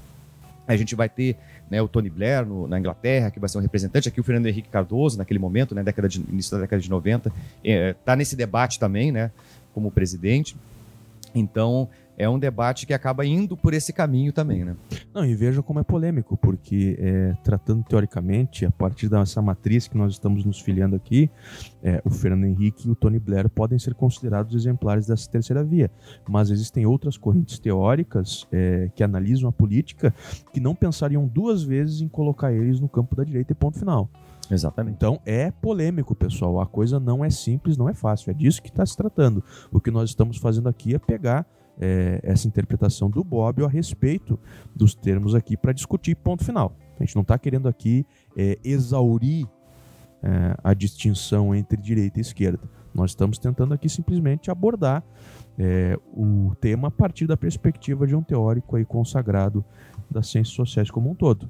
A 0.66 0.76
gente 0.76 0.94
vai 0.96 1.08
ter 1.08 1.36
né, 1.70 1.80
o 1.82 1.88
Tony 1.88 2.10
Blair 2.10 2.46
no, 2.46 2.66
na 2.66 2.78
Inglaterra, 2.78 3.30
que 3.30 3.38
vai 3.38 3.48
ser 3.48 3.58
um 3.58 3.60
representante, 3.60 4.08
aqui 4.08 4.20
o 4.20 4.24
Fernando 4.24 4.46
Henrique 4.46 4.68
Cardoso, 4.68 5.18
naquele 5.18 5.38
momento, 5.38 5.74
né, 5.74 5.82
década 5.82 6.08
de, 6.08 6.20
início 6.20 6.52
da 6.52 6.62
década 6.62 6.80
de 6.80 6.90
90, 6.90 7.28
está 7.28 7.40
é, 7.64 7.92
tá 7.92 8.16
nesse 8.16 8.36
debate 8.36 8.78
também, 8.78 9.12
né, 9.12 9.30
como 9.72 9.90
presidente. 9.90 10.56
Então, 11.34 11.88
é 12.18 12.28
um 12.28 12.38
debate 12.38 12.84
que 12.84 12.92
acaba 12.92 13.24
indo 13.24 13.56
por 13.56 13.72
esse 13.72 13.92
caminho 13.92 14.32
também, 14.32 14.64
né? 14.64 14.76
Não, 15.14 15.24
e 15.24 15.36
veja 15.36 15.62
como 15.62 15.78
é 15.78 15.84
polêmico, 15.84 16.36
porque 16.36 16.98
é, 16.98 17.32
tratando 17.44 17.84
teoricamente, 17.84 18.66
a 18.66 18.70
partir 18.72 19.08
dessa 19.08 19.40
matriz 19.40 19.86
que 19.86 19.96
nós 19.96 20.14
estamos 20.14 20.44
nos 20.44 20.60
filiando 20.60 20.96
aqui, 20.96 21.30
é, 21.80 22.02
o 22.04 22.10
Fernando 22.10 22.44
Henrique 22.44 22.88
e 22.88 22.90
o 22.90 22.96
Tony 22.96 23.20
Blair 23.20 23.48
podem 23.48 23.78
ser 23.78 23.94
considerados 23.94 24.52
exemplares 24.54 25.06
dessa 25.06 25.30
terceira 25.30 25.62
via, 25.62 25.90
mas 26.28 26.50
existem 26.50 26.84
outras 26.84 27.16
correntes 27.16 27.60
teóricas 27.60 28.48
é, 28.50 28.90
que 28.96 29.04
analisam 29.04 29.48
a 29.48 29.52
política 29.52 30.12
que 30.52 30.58
não 30.58 30.74
pensariam 30.74 31.24
duas 31.24 31.62
vezes 31.62 32.00
em 32.00 32.08
colocar 32.08 32.52
eles 32.52 32.80
no 32.80 32.88
campo 32.88 33.14
da 33.14 33.22
direita 33.22 33.52
e 33.52 33.54
ponto 33.54 33.78
final. 33.78 34.10
Exatamente. 34.50 34.96
Então 34.96 35.20
é 35.24 35.50
polêmico, 35.50 36.14
pessoal. 36.14 36.60
A 36.60 36.66
coisa 36.66 36.98
não 36.98 37.24
é 37.24 37.30
simples, 37.30 37.76
não 37.76 37.88
é 37.88 37.94
fácil. 37.94 38.30
É 38.30 38.34
disso 38.34 38.62
que 38.62 38.70
está 38.70 38.84
se 38.84 38.96
tratando. 38.96 39.44
O 39.70 39.80
que 39.80 39.90
nós 39.90 40.10
estamos 40.10 40.38
fazendo 40.38 40.68
aqui 40.68 40.94
é 40.94 40.98
pegar 40.98 41.46
é, 41.80 42.20
essa 42.22 42.46
interpretação 42.46 43.08
do 43.08 43.22
Bob 43.22 43.64
a 43.64 43.68
respeito 43.68 44.38
dos 44.74 44.94
termos 44.94 45.34
aqui 45.34 45.56
para 45.56 45.72
discutir, 45.72 46.14
ponto 46.16 46.44
final. 46.44 46.76
A 46.98 47.04
gente 47.04 47.14
não 47.14 47.22
está 47.22 47.38
querendo 47.38 47.68
aqui 47.68 48.04
é, 48.36 48.58
exaurir 48.64 49.46
é, 50.22 50.56
a 50.62 50.74
distinção 50.74 51.54
entre 51.54 51.80
direita 51.80 52.18
e 52.18 52.22
esquerda. 52.22 52.68
Nós 52.94 53.12
estamos 53.12 53.38
tentando 53.38 53.74
aqui 53.74 53.88
simplesmente 53.88 54.50
abordar 54.50 55.04
é, 55.58 55.98
o 56.12 56.52
tema 56.60 56.88
a 56.88 56.90
partir 56.90 57.26
da 57.26 57.36
perspectiva 57.36 58.06
de 58.06 58.14
um 58.14 58.22
teórico 58.22 58.76
aí 58.76 58.84
consagrado 58.84 59.64
das 60.10 60.28
ciências 60.28 60.54
sociais 60.54 60.90
como 60.90 61.10
um 61.10 61.14
todo. 61.14 61.48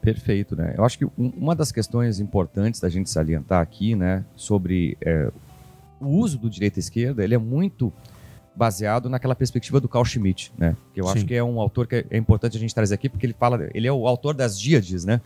Perfeito, 0.00 0.56
né? 0.56 0.74
Eu 0.76 0.84
acho 0.84 0.98
que 0.98 1.08
uma 1.16 1.54
das 1.54 1.70
questões 1.70 2.20
importantes 2.20 2.80
da 2.80 2.88
gente 2.88 3.08
salientar 3.08 3.60
aqui, 3.60 3.94
né, 3.94 4.24
sobre 4.34 4.96
é, 5.00 5.30
o 6.00 6.08
uso 6.08 6.38
do 6.38 6.50
direita 6.50 6.78
e 6.78 6.80
esquerda, 6.80 7.22
ele 7.22 7.34
é 7.34 7.38
muito 7.38 7.92
baseado 8.54 9.08
naquela 9.08 9.34
perspectiva 9.34 9.80
do 9.80 9.88
Carl 9.88 10.04
Schmitt, 10.04 10.52
né? 10.58 10.76
Que 10.92 11.00
eu 11.00 11.06
Sim. 11.06 11.12
acho 11.12 11.26
que 11.26 11.34
é 11.34 11.42
um 11.42 11.60
autor 11.60 11.86
que 11.86 12.04
é 12.10 12.16
importante 12.16 12.56
a 12.56 12.60
gente 12.60 12.74
trazer 12.74 12.94
aqui, 12.94 13.08
porque 13.08 13.26
ele 13.26 13.34
fala, 13.38 13.68
ele 13.74 13.86
é 13.86 13.92
o 13.92 14.06
autor 14.06 14.34
das 14.34 14.58
díades, 14.58 15.04
né? 15.04 15.20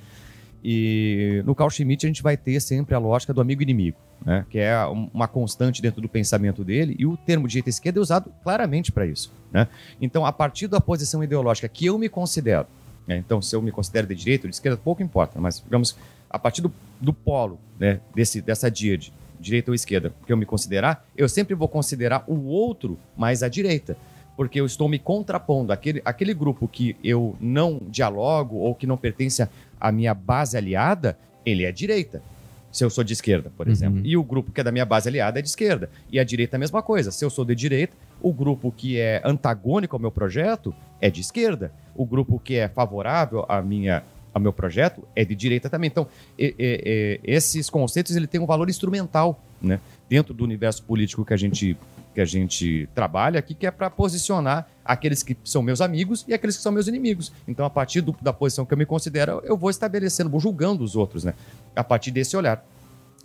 E 0.69 1.43
no 1.45 1.55
Carl 1.55 1.71
Schmitt 1.71 2.05
a 2.05 2.09
gente 2.09 2.23
vai 2.23 2.37
ter 2.37 2.59
sempre 2.61 2.95
a 2.95 2.99
lógica 2.99 3.33
do 3.33 3.41
amigo 3.41 3.63
inimigo, 3.63 3.99
né? 4.25 4.45
que 4.51 4.59
é 4.59 4.77
uma 4.87 5.29
constante 5.29 5.81
dentro 5.81 6.01
do 6.01 6.09
pensamento 6.09 6.65
dele, 6.65 6.97
e 6.99 7.07
o 7.07 7.17
termo 7.17 7.47
direita 7.47 7.69
e 7.69 7.71
esquerda 7.71 8.01
é 8.01 8.03
usado 8.03 8.33
claramente 8.43 8.91
para 8.91 9.07
isso. 9.07 9.33
Né? 9.53 9.69
Então, 10.01 10.27
a 10.27 10.33
partir 10.33 10.67
da 10.67 10.81
posição 10.81 11.23
ideológica 11.23 11.69
que 11.69 11.87
eu 11.87 11.97
me 11.97 12.09
considero, 12.09 12.67
né? 13.07 13.17
então 13.17 13.41
se 13.41 13.55
eu 13.55 13.63
me 13.63 13.71
considero 13.71 14.09
de 14.09 14.17
direita 14.17 14.47
ou 14.47 14.51
de 14.51 14.57
esquerda, 14.57 14.77
pouco 14.77 15.03
importa, 15.05 15.41
mas 15.41 15.61
digamos, 15.61 15.97
a 16.29 16.37
partir 16.37 16.63
do, 16.63 16.73
do 17.01 17.13
polo 17.13 17.61
né? 17.79 18.01
Desse, 18.15 18.41
dessa 18.41 18.71
díade, 18.71 19.13
direita 19.41 19.71
ou 19.71 19.75
esquerda, 19.75 20.13
que 20.27 20.33
eu 20.33 20.37
me 20.37 20.47
considerar, 20.47 21.07
eu 21.17 21.29
sempre 21.29 21.55
vou 21.55 21.69
considerar 21.69 22.25
o 22.27 22.47
outro 22.47 22.99
mais 23.17 23.43
à 23.43 23.49
direita 23.49 23.97
porque 24.37 24.61
eu 24.61 24.67
estou 24.67 24.89
me 24.89 24.99
contrapondo 24.99 25.73
àquele, 25.73 26.03
àquele 26.05 26.35
grupo 26.35 26.69
que 26.69 26.95
eu 27.03 27.35
não 27.41 27.81
dialogo 27.89 28.57
ou 28.57 28.75
que 28.75 28.87
não 28.87 28.97
pertence 28.97 29.49
à 29.81 29.91
minha 29.91 30.13
base 30.13 30.57
aliada, 30.57 31.19
ele 31.45 31.65
é 31.65 31.73
direita. 31.73 32.23
Se 32.71 32.85
eu 32.85 32.91
sou 32.91 33.03
de 33.03 33.15
esquerda, 33.15 33.51
por 33.57 33.67
uhum. 33.67 33.73
exemplo. 33.73 34.01
E 34.05 34.17
o 34.17 34.23
grupo 34.23 34.53
que 34.53 34.61
é 34.61 34.65
da 34.65 34.71
minha 34.71 34.85
base 34.85 35.09
aliada 35.09 35.39
é 35.39 35.43
de 35.43 35.49
esquerda. 35.49 35.89
E 36.13 36.21
a 36.21 36.25
direita 36.25 36.57
é 36.57 36.59
a 36.59 36.61
mesma 36.61 36.83
coisa. 36.83 37.11
Se 37.11 37.25
eu 37.25 37.31
sou 37.31 37.43
de 37.43 37.55
direita, 37.55 37.97
o 38.21 38.31
grupo 38.33 38.71
que 38.71 38.99
é 38.99 39.23
antagônico 39.25 39.97
ao 39.97 40.01
meu 40.01 40.11
projeto 40.11 40.75
é 41.01 41.09
de 41.09 41.23
esquerda. 41.23 41.73
O 41.95 42.05
grupo 42.05 42.39
que 42.39 42.57
é 42.57 42.69
favorável 42.69 43.47
à 43.49 43.63
minha, 43.63 44.05
ao 44.37 44.41
meu 44.41 44.53
projeto 44.53 45.03
é 45.17 45.25
de 45.25 45.35
direita 45.35 45.71
também. 45.71 45.89
Então, 45.89 46.07
e, 46.39 46.55
e, 46.59 47.21
esses 47.25 47.71
conceitos 47.71 48.15
ele 48.15 48.27
têm 48.27 48.39
um 48.39 48.45
valor 48.45 48.69
instrumental 48.69 49.43
né? 49.63 49.81
dentro 50.11 50.35
do 50.35 50.45
universo 50.45 50.83
político 50.83 51.25
que 51.25 51.33
a 51.33 51.37
gente 51.39 51.77
que 52.15 52.21
a 52.21 52.25
gente 52.25 52.89
trabalha 52.95 53.39
aqui, 53.39 53.55
que 53.55 53.67
é 53.67 53.71
para 53.71 53.91
posicionar 53.91 54.67
aqueles 54.83 55.23
que 55.23 55.37
são 55.45 55.63
meus 55.63 55.83
amigos 55.83 56.25
e 56.27 56.33
aqueles 56.33 56.57
que 56.57 56.63
são 56.63 56.73
meus 56.73 56.89
inimigos. 56.89 57.31
Então, 57.47 57.67
a 57.67 57.69
partir 57.69 58.01
do, 58.01 58.17
da 58.23 58.33
posição 58.33 58.65
que 58.65 58.73
eu 58.73 58.79
me 58.79 58.87
considero, 58.87 59.43
eu 59.45 59.55
vou 59.55 59.69
estabelecendo, 59.69 60.31
vou 60.31 60.41
julgando 60.41 60.83
os 60.83 60.97
outros, 60.97 61.25
né? 61.25 61.35
A 61.75 61.85
partir 61.85 62.11
desse 62.11 62.35
olhar. 62.35 62.65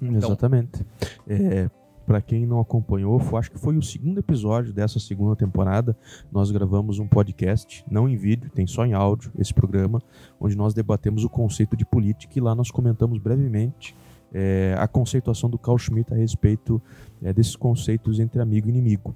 Então, 0.01 0.31
Exatamente. 0.31 0.85
É, 1.25 1.69
para 2.11 2.21
quem 2.21 2.45
não 2.45 2.59
acompanhou, 2.59 3.17
foi, 3.19 3.39
acho 3.39 3.49
que 3.49 3.57
foi 3.57 3.77
o 3.77 3.81
segundo 3.81 4.19
episódio 4.19 4.73
dessa 4.73 4.99
segunda 4.99 5.33
temporada. 5.33 5.95
Nós 6.29 6.51
gravamos 6.51 6.99
um 6.99 7.07
podcast, 7.07 7.85
não 7.89 8.09
em 8.09 8.17
vídeo, 8.17 8.51
tem 8.53 8.67
só 8.67 8.85
em 8.85 8.91
áudio 8.91 9.31
esse 9.39 9.53
programa, 9.53 10.01
onde 10.37 10.57
nós 10.57 10.73
debatemos 10.73 11.23
o 11.23 11.29
conceito 11.29 11.77
de 11.77 11.85
política 11.85 12.33
e 12.37 12.41
lá 12.41 12.53
nós 12.53 12.69
comentamos 12.69 13.17
brevemente 13.17 13.95
é, 14.33 14.75
a 14.77 14.89
conceituação 14.89 15.49
do 15.49 15.57
Carl 15.57 15.77
Schmitt 15.77 16.13
a 16.13 16.17
respeito 16.17 16.81
é, 17.23 17.31
desses 17.31 17.55
conceitos 17.55 18.19
entre 18.19 18.41
amigo 18.41 18.67
e 18.67 18.71
inimigo. 18.71 19.15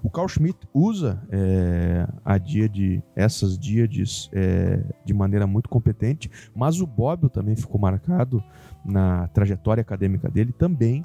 O 0.00 0.08
Carl 0.08 0.28
Schmitt 0.28 0.68
usa 0.72 1.20
é, 1.32 2.06
a 2.24 2.38
díade, 2.38 3.02
essas 3.16 3.58
díades 3.58 4.30
é, 4.32 4.84
de 5.04 5.12
maneira 5.12 5.48
muito 5.48 5.68
competente, 5.68 6.30
mas 6.54 6.80
o 6.80 6.86
Bobbio 6.86 7.28
também 7.28 7.56
ficou 7.56 7.80
marcado 7.80 8.40
na 8.84 9.26
trajetória 9.28 9.80
acadêmica 9.80 10.28
dele 10.28 10.52
também 10.52 11.04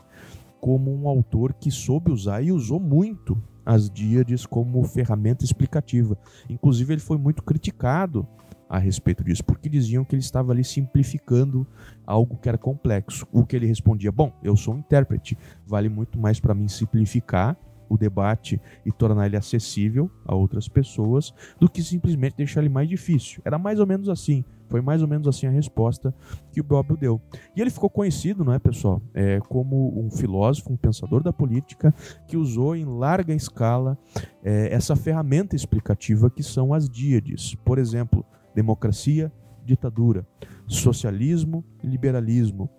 como 0.61 0.95
um 0.95 1.07
autor 1.09 1.53
que 1.53 1.71
soube 1.71 2.11
usar 2.11 2.41
e 2.43 2.51
usou 2.51 2.79
muito 2.79 3.41
as 3.65 3.89
díades 3.89 4.45
como 4.45 4.83
ferramenta 4.83 5.43
explicativa. 5.43 6.17
Inclusive, 6.47 6.93
ele 6.93 7.01
foi 7.01 7.17
muito 7.17 7.43
criticado 7.43 8.27
a 8.69 8.77
respeito 8.77 9.23
disso, 9.23 9.43
porque 9.43 9.67
diziam 9.67 10.05
que 10.05 10.15
ele 10.15 10.21
estava 10.21 10.53
ali 10.53 10.63
simplificando 10.63 11.67
algo 12.05 12.37
que 12.37 12.47
era 12.47 12.57
complexo. 12.57 13.27
O 13.31 13.45
que 13.45 13.55
ele 13.55 13.65
respondia: 13.65 14.11
Bom, 14.11 14.31
eu 14.41 14.55
sou 14.55 14.75
um 14.75 14.77
intérprete, 14.77 15.37
vale 15.65 15.89
muito 15.89 16.17
mais 16.17 16.39
para 16.39 16.53
mim 16.53 16.67
simplificar 16.67 17.57
o 17.91 17.97
debate 17.97 18.59
e 18.85 18.91
tornar 18.91 19.25
ele 19.25 19.35
acessível 19.35 20.09
a 20.25 20.33
outras 20.33 20.69
pessoas 20.69 21.33
do 21.59 21.69
que 21.69 21.83
simplesmente 21.83 22.37
deixar 22.37 22.61
ele 22.61 22.69
mais 22.69 22.87
difícil. 22.87 23.41
Era 23.43 23.57
mais 23.57 23.81
ou 23.81 23.85
menos 23.85 24.07
assim. 24.07 24.45
Foi 24.69 24.79
mais 24.79 25.01
ou 25.01 25.07
menos 25.07 25.27
assim 25.27 25.47
a 25.47 25.49
resposta 25.49 26.15
que 26.53 26.61
o 26.61 26.63
Bob 26.63 26.95
deu. 26.95 27.21
E 27.53 27.59
ele 27.59 27.69
ficou 27.69 27.89
conhecido, 27.89 28.45
não 28.45 28.53
é, 28.53 28.59
pessoal, 28.59 29.01
é, 29.13 29.41
como 29.41 29.99
um 29.99 30.09
filósofo, 30.09 30.71
um 30.71 30.77
pensador 30.77 31.21
da 31.21 31.33
política 31.33 31.93
que 32.25 32.37
usou 32.37 32.73
em 32.73 32.85
larga 32.85 33.33
escala 33.33 33.97
é, 34.41 34.73
essa 34.73 34.95
ferramenta 34.95 35.57
explicativa 35.57 36.29
que 36.29 36.41
são 36.41 36.73
as 36.73 36.89
díades. 36.89 37.53
Por 37.65 37.77
exemplo, 37.77 38.25
democracia, 38.55 39.29
ditadura, 39.65 40.25
socialismo, 40.65 41.65
liberalismo. 41.83 42.69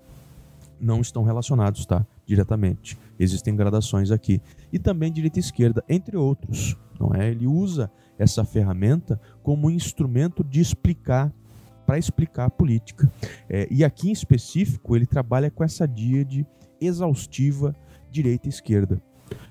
Não 0.81 1.02
estão 1.02 1.23
relacionados, 1.23 1.85
tá? 1.85 2.07
Diretamente. 2.32 2.98
Existem 3.18 3.54
gradações 3.54 4.10
aqui. 4.10 4.40
E 4.72 4.78
também 4.78 5.12
direita 5.12 5.38
e 5.38 5.40
esquerda, 5.40 5.84
entre 5.86 6.16
outros. 6.16 6.78
Não 6.98 7.14
é? 7.14 7.28
Ele 7.28 7.46
usa 7.46 7.92
essa 8.18 8.42
ferramenta 8.42 9.20
como 9.42 9.66
um 9.66 9.70
instrumento 9.70 10.42
de 10.42 10.58
explicar, 10.58 11.30
para 11.84 11.98
explicar 11.98 12.46
a 12.46 12.50
política. 12.50 13.12
É, 13.50 13.68
e 13.70 13.84
aqui 13.84 14.08
em 14.08 14.12
específico, 14.12 14.96
ele 14.96 15.04
trabalha 15.04 15.50
com 15.50 15.62
essa 15.62 15.86
díade 15.86 16.46
exaustiva 16.80 17.76
direita 18.10 18.48
e 18.48 18.50
esquerda. 18.50 19.02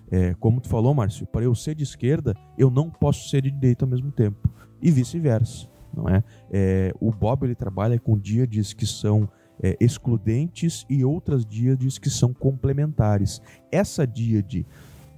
É, 0.09 0.33
como 0.39 0.59
tu 0.59 0.67
falou, 0.67 0.91
Márcio, 0.95 1.27
para 1.27 1.45
eu 1.45 1.53
ser 1.53 1.75
de 1.75 1.83
esquerda, 1.83 2.35
eu 2.57 2.71
não 2.71 2.89
posso 2.89 3.29
ser 3.29 3.43
de 3.43 3.51
direita 3.51 3.85
ao 3.85 3.89
mesmo 3.89 4.11
tempo. 4.11 4.49
E 4.81 4.89
vice-versa 4.89 5.69
não 5.93 6.09
é? 6.09 6.23
é? 6.51 6.93
o 6.99 7.11
Bob 7.11 7.45
ele 7.45 7.55
trabalha 7.55 7.99
com 7.99 8.17
díades 8.17 8.73
que 8.73 8.87
são 8.87 9.29
é, 9.61 9.77
excludentes 9.79 10.85
e 10.89 11.03
outras 11.05 11.45
díades 11.45 11.97
que 11.97 12.09
são 12.09 12.33
complementares. 12.33 13.41
Essa 13.71 14.05
díade 14.05 14.65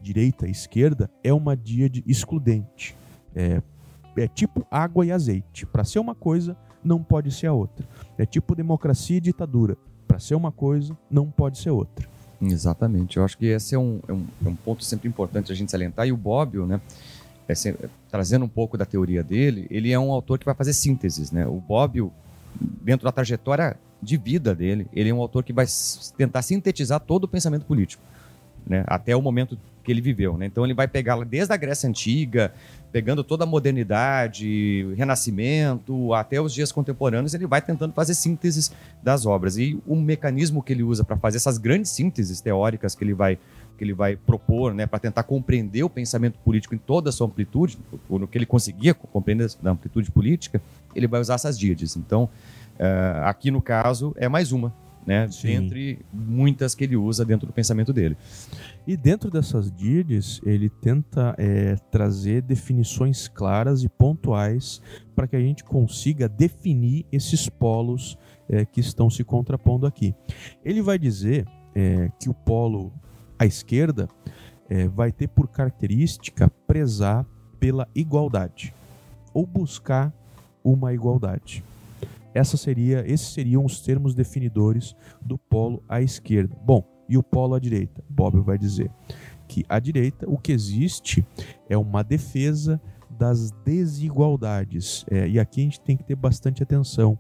direita 0.02 0.48
e 0.48 0.52
esquerda 0.52 1.10
é 1.24 1.34
uma 1.34 1.56
díade 1.56 2.04
excludente. 2.06 2.96
É, 3.36 3.62
é 4.18 4.28
tipo 4.28 4.66
água 4.70 5.06
e 5.06 5.12
azeite. 5.12 5.66
Para 5.66 5.84
ser 5.84 6.00
uma 6.00 6.14
coisa, 6.14 6.58
não 6.84 7.02
pode 7.02 7.32
ser 7.32 7.48
a 7.48 7.54
outra. 7.54 7.88
É 8.18 8.26
tipo 8.26 8.56
democracia 8.56 9.18
e 9.18 9.22
ditadura. 9.22 9.78
Para 10.08 10.20
ser 10.20 10.36
uma 10.36 10.52
coisa, 10.52 10.96
não 11.10 11.32
pode 11.32 11.58
ser 11.58 11.70
outra. 11.70 12.08
Exatamente. 12.42 13.18
Eu 13.18 13.24
acho 13.24 13.38
que 13.38 13.46
esse 13.46 13.74
é 13.74 13.80
um, 13.80 14.02
é 14.08 14.14
um, 14.14 14.26
é 14.46 14.50
um 14.50 14.56
ponto 14.56 14.84
sempre 14.84 15.08
importante 15.08 15.52
a 15.52 15.56
gente 15.56 15.72
salientar. 15.72 16.06
E 16.06 16.12
o 16.12 16.18
Bobbio, 16.18 16.68
né? 16.68 16.82
é, 17.48 17.76
trazendo 18.10 18.46
um 18.46 18.50
pouco 18.50 18.78
da 18.78 18.86
teoria 18.86 19.24
dele, 19.24 19.68
ele 19.70 19.92
é 19.92 20.00
um 20.00 20.12
autor 20.12 20.40
que 20.40 20.46
vai 20.46 20.56
fazer 20.56 20.74
sínteses, 20.74 21.32
né? 21.32 21.46
O 21.46 21.60
Bobbio, 21.60 22.12
dentro 22.60 23.06
da 23.06 23.12
trajetória 23.12 23.78
de 24.04 24.18
vida 24.18 24.54
dele, 24.54 24.88
ele 24.94 25.10
é 25.10 25.14
um 25.14 25.22
autor 25.22 25.44
que 25.44 25.54
vai 25.54 25.66
tentar 26.18 26.42
sintetizar 26.42 27.00
todo 27.00 27.24
o 27.24 27.28
pensamento 27.28 27.66
político, 27.66 28.04
né? 28.68 28.84
Até 28.88 29.16
o 29.16 29.22
momento 29.22 29.58
que 29.84 29.92
ele 29.92 30.02
viveu, 30.02 30.38
né? 30.38 30.46
Então 30.46 30.64
ele 30.64 30.74
vai 30.74 30.88
pegar 30.88 31.24
desde 31.26 31.54
a 31.54 31.58
Grécia 31.58 31.90
Antiga, 31.90 32.54
pegando 32.92 33.24
toda 33.24 33.44
a 33.44 33.48
modernidade, 33.48 34.94
renascimento, 34.96 36.14
até 36.14 36.40
os 36.40 36.54
dias 36.54 36.72
contemporâneos, 36.72 37.34
ele 37.34 37.46
vai 37.46 37.62
tentando 37.62 37.94
fazer 37.94 38.14
sínteses 38.14 38.72
das 39.02 39.26
obras. 39.26 39.58
E 39.58 39.80
o 39.86 39.96
mecanismo 39.96 40.64
que 40.64 40.72
ele 40.72 40.84
usa 40.84 41.04
para 41.04 41.18
fazer 41.18 41.38
essas 41.38 41.58
grandes 41.58 41.92
sínteses 41.92 42.40
teóricas 42.40 42.96
que 42.96 43.04
ele 43.04 43.14
vai 43.14 43.38
que 43.76 43.84
ele 43.84 43.94
vai 43.94 44.16
propor, 44.16 44.74
né, 44.74 44.86
para 44.86 45.00
tentar 45.00 45.24
compreender 45.24 45.84
o 45.84 45.90
pensamento 45.90 46.38
político 46.40 46.76
em 46.76 46.78
toda 46.78 47.10
a 47.10 47.12
sua 47.12 47.26
amplitude, 47.26 47.78
no 48.08 48.28
que 48.28 48.38
ele 48.38 48.46
conseguia 48.46 48.94
compreender 48.94 49.50
da 49.62 49.72
amplitude 49.72 50.12
política, 50.12 50.62
ele 50.96 51.08
vai 51.08 51.20
usar 51.20 51.34
essas 51.34 51.58
díades. 51.58 51.98
Então, 51.98 52.30
uh, 52.80 53.26
aqui 53.26 53.52
no 53.52 53.62
caso, 53.62 54.14
é 54.18 54.28
mais 54.28 54.52
uma, 54.52 54.74
né, 55.06 55.30
entre 55.44 56.00
muitas 56.12 56.74
que 56.74 56.84
ele 56.84 56.96
usa 56.96 57.26
dentro 57.26 57.48
do 57.48 57.54
pensamento 57.54 57.92
dele. 57.92 58.18
E 58.88 58.96
dentro 58.96 59.30
dessas 59.30 59.72
díades, 59.72 60.42
ele 60.46 60.70
tenta 60.70 61.36
é, 61.38 61.76
trazer 61.92 62.42
definições 62.42 63.28
claras 63.28 63.84
e 63.84 63.90
pontuais 63.90 64.82
para 65.16 65.28
que 65.28 65.36
a 65.36 65.40
gente 65.40 65.64
consiga 65.64 66.28
definir 66.28 67.06
esses 67.12 67.50
polos 67.50 68.18
é, 68.50 68.66
que 68.66 68.80
estão 68.80 69.10
se 69.10 69.24
contrapondo 69.24 69.86
aqui. 69.86 70.16
Ele 70.64 70.82
vai 70.82 70.98
dizer 70.98 71.46
é, 71.76 72.10
que 72.20 72.30
o 72.30 72.34
polo 72.34 72.94
a 73.38 73.46
esquerda 73.46 74.08
vai 74.96 75.12
ter 75.12 75.28
por 75.28 75.48
característica 75.50 76.50
prezar 76.66 77.28
pela 77.60 77.88
igualdade 77.94 78.74
ou 79.32 79.46
buscar 79.46 80.12
uma 80.64 80.94
igualdade. 80.94 81.64
Essa 82.34 82.58
seria, 82.58 83.04
esses 83.06 83.28
seriam 83.28 83.64
os 83.64 83.82
termos 83.82 84.16
definidores 84.16 84.96
do 85.22 85.38
polo 85.38 85.84
à 85.88 86.02
esquerda. 86.02 86.56
Bom, 86.66 86.84
e 87.08 87.18
o 87.18 87.24
polo 87.24 87.54
à 87.56 87.60
direita? 87.60 88.04
Bob 88.10 88.40
vai 88.42 88.58
dizer 88.58 88.90
que 89.48 89.64
à 89.70 89.80
direita 89.80 90.28
o 90.30 90.38
que 90.38 90.52
existe 90.52 91.26
é 91.70 91.78
uma 91.78 92.04
defesa 92.04 92.82
das 93.24 93.52
desigualdades. 93.64 95.06
É, 95.10 95.26
e 95.30 95.40
aqui 95.40 95.62
a 95.62 95.64
gente 95.64 95.80
tem 95.80 95.96
que 95.96 96.04
ter 96.04 96.16
bastante 96.16 96.62
atenção. 96.62 97.18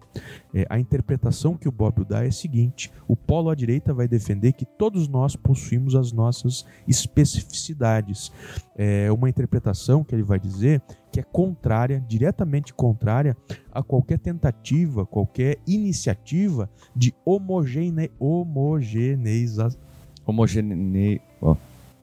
É, 0.53 0.65
a 0.69 0.77
interpretação 0.77 1.55
que 1.55 1.69
o 1.69 1.71
Bobbio 1.71 2.03
dá 2.03 2.25
é 2.25 2.27
a 2.27 2.31
seguinte: 2.31 2.91
o 3.07 3.15
polo 3.15 3.49
à 3.49 3.55
direita 3.55 3.93
vai 3.93 4.05
defender 4.05 4.51
que 4.51 4.65
todos 4.65 5.07
nós 5.07 5.37
possuímos 5.37 5.95
as 5.95 6.11
nossas 6.11 6.65
especificidades. 6.85 8.33
É 8.75 9.09
uma 9.13 9.29
interpretação 9.29 10.03
que 10.03 10.13
ele 10.13 10.23
vai 10.23 10.39
dizer 10.39 10.81
que 11.09 11.21
é 11.21 11.23
contrária, 11.23 12.03
diretamente 12.05 12.73
contrária 12.73 13.37
a 13.71 13.81
qualquer 13.81 14.19
tentativa, 14.19 15.05
qualquer 15.05 15.57
iniciativa 15.65 16.69
de 16.93 17.13
homogene... 17.23 18.11
homogeneização. 18.19 19.79
Homogene... 20.25 21.21
Oh 21.39 21.55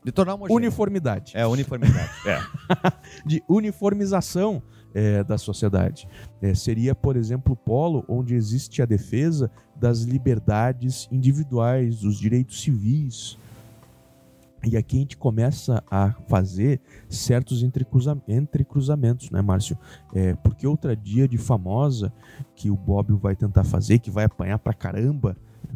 de 0.04 0.12
tornar 0.12 0.34
homogêneo. 0.34 0.56
Uniformidade. 0.56 1.36
É, 1.36 1.46
uniformidade. 1.46 2.10
é. 2.26 2.38
de 3.24 3.42
uniformização 3.48 4.62
é, 4.94 5.22
da 5.22 5.38
sociedade. 5.38 6.08
É, 6.40 6.54
seria, 6.54 6.94
por 6.94 7.16
exemplo, 7.16 7.52
o 7.52 7.56
polo 7.56 8.04
onde 8.08 8.34
existe 8.34 8.82
a 8.82 8.86
defesa 8.86 9.50
das 9.76 10.00
liberdades 10.02 11.08
individuais, 11.10 12.00
dos 12.00 12.18
direitos 12.18 12.60
civis. 12.62 13.38
E 14.64 14.76
aqui 14.76 14.96
a 14.96 15.00
gente 15.00 15.16
começa 15.16 15.82
a 15.90 16.12
fazer 16.28 16.80
certos 17.08 17.62
entrecruzamentos, 17.62 19.30
né, 19.30 19.40
Márcio? 19.40 19.78
É, 20.14 20.34
porque 20.36 20.66
outra 20.66 20.94
dia 20.94 21.26
de 21.26 21.38
famosa 21.38 22.12
que 22.54 22.70
o 22.70 22.76
Bob 22.76 23.14
vai 23.14 23.34
tentar 23.34 23.64
fazer, 23.64 24.00
que 24.00 24.10
vai 24.10 24.24
apanhar 24.24 24.58
pra 24.58 24.74
caramba 24.74 25.34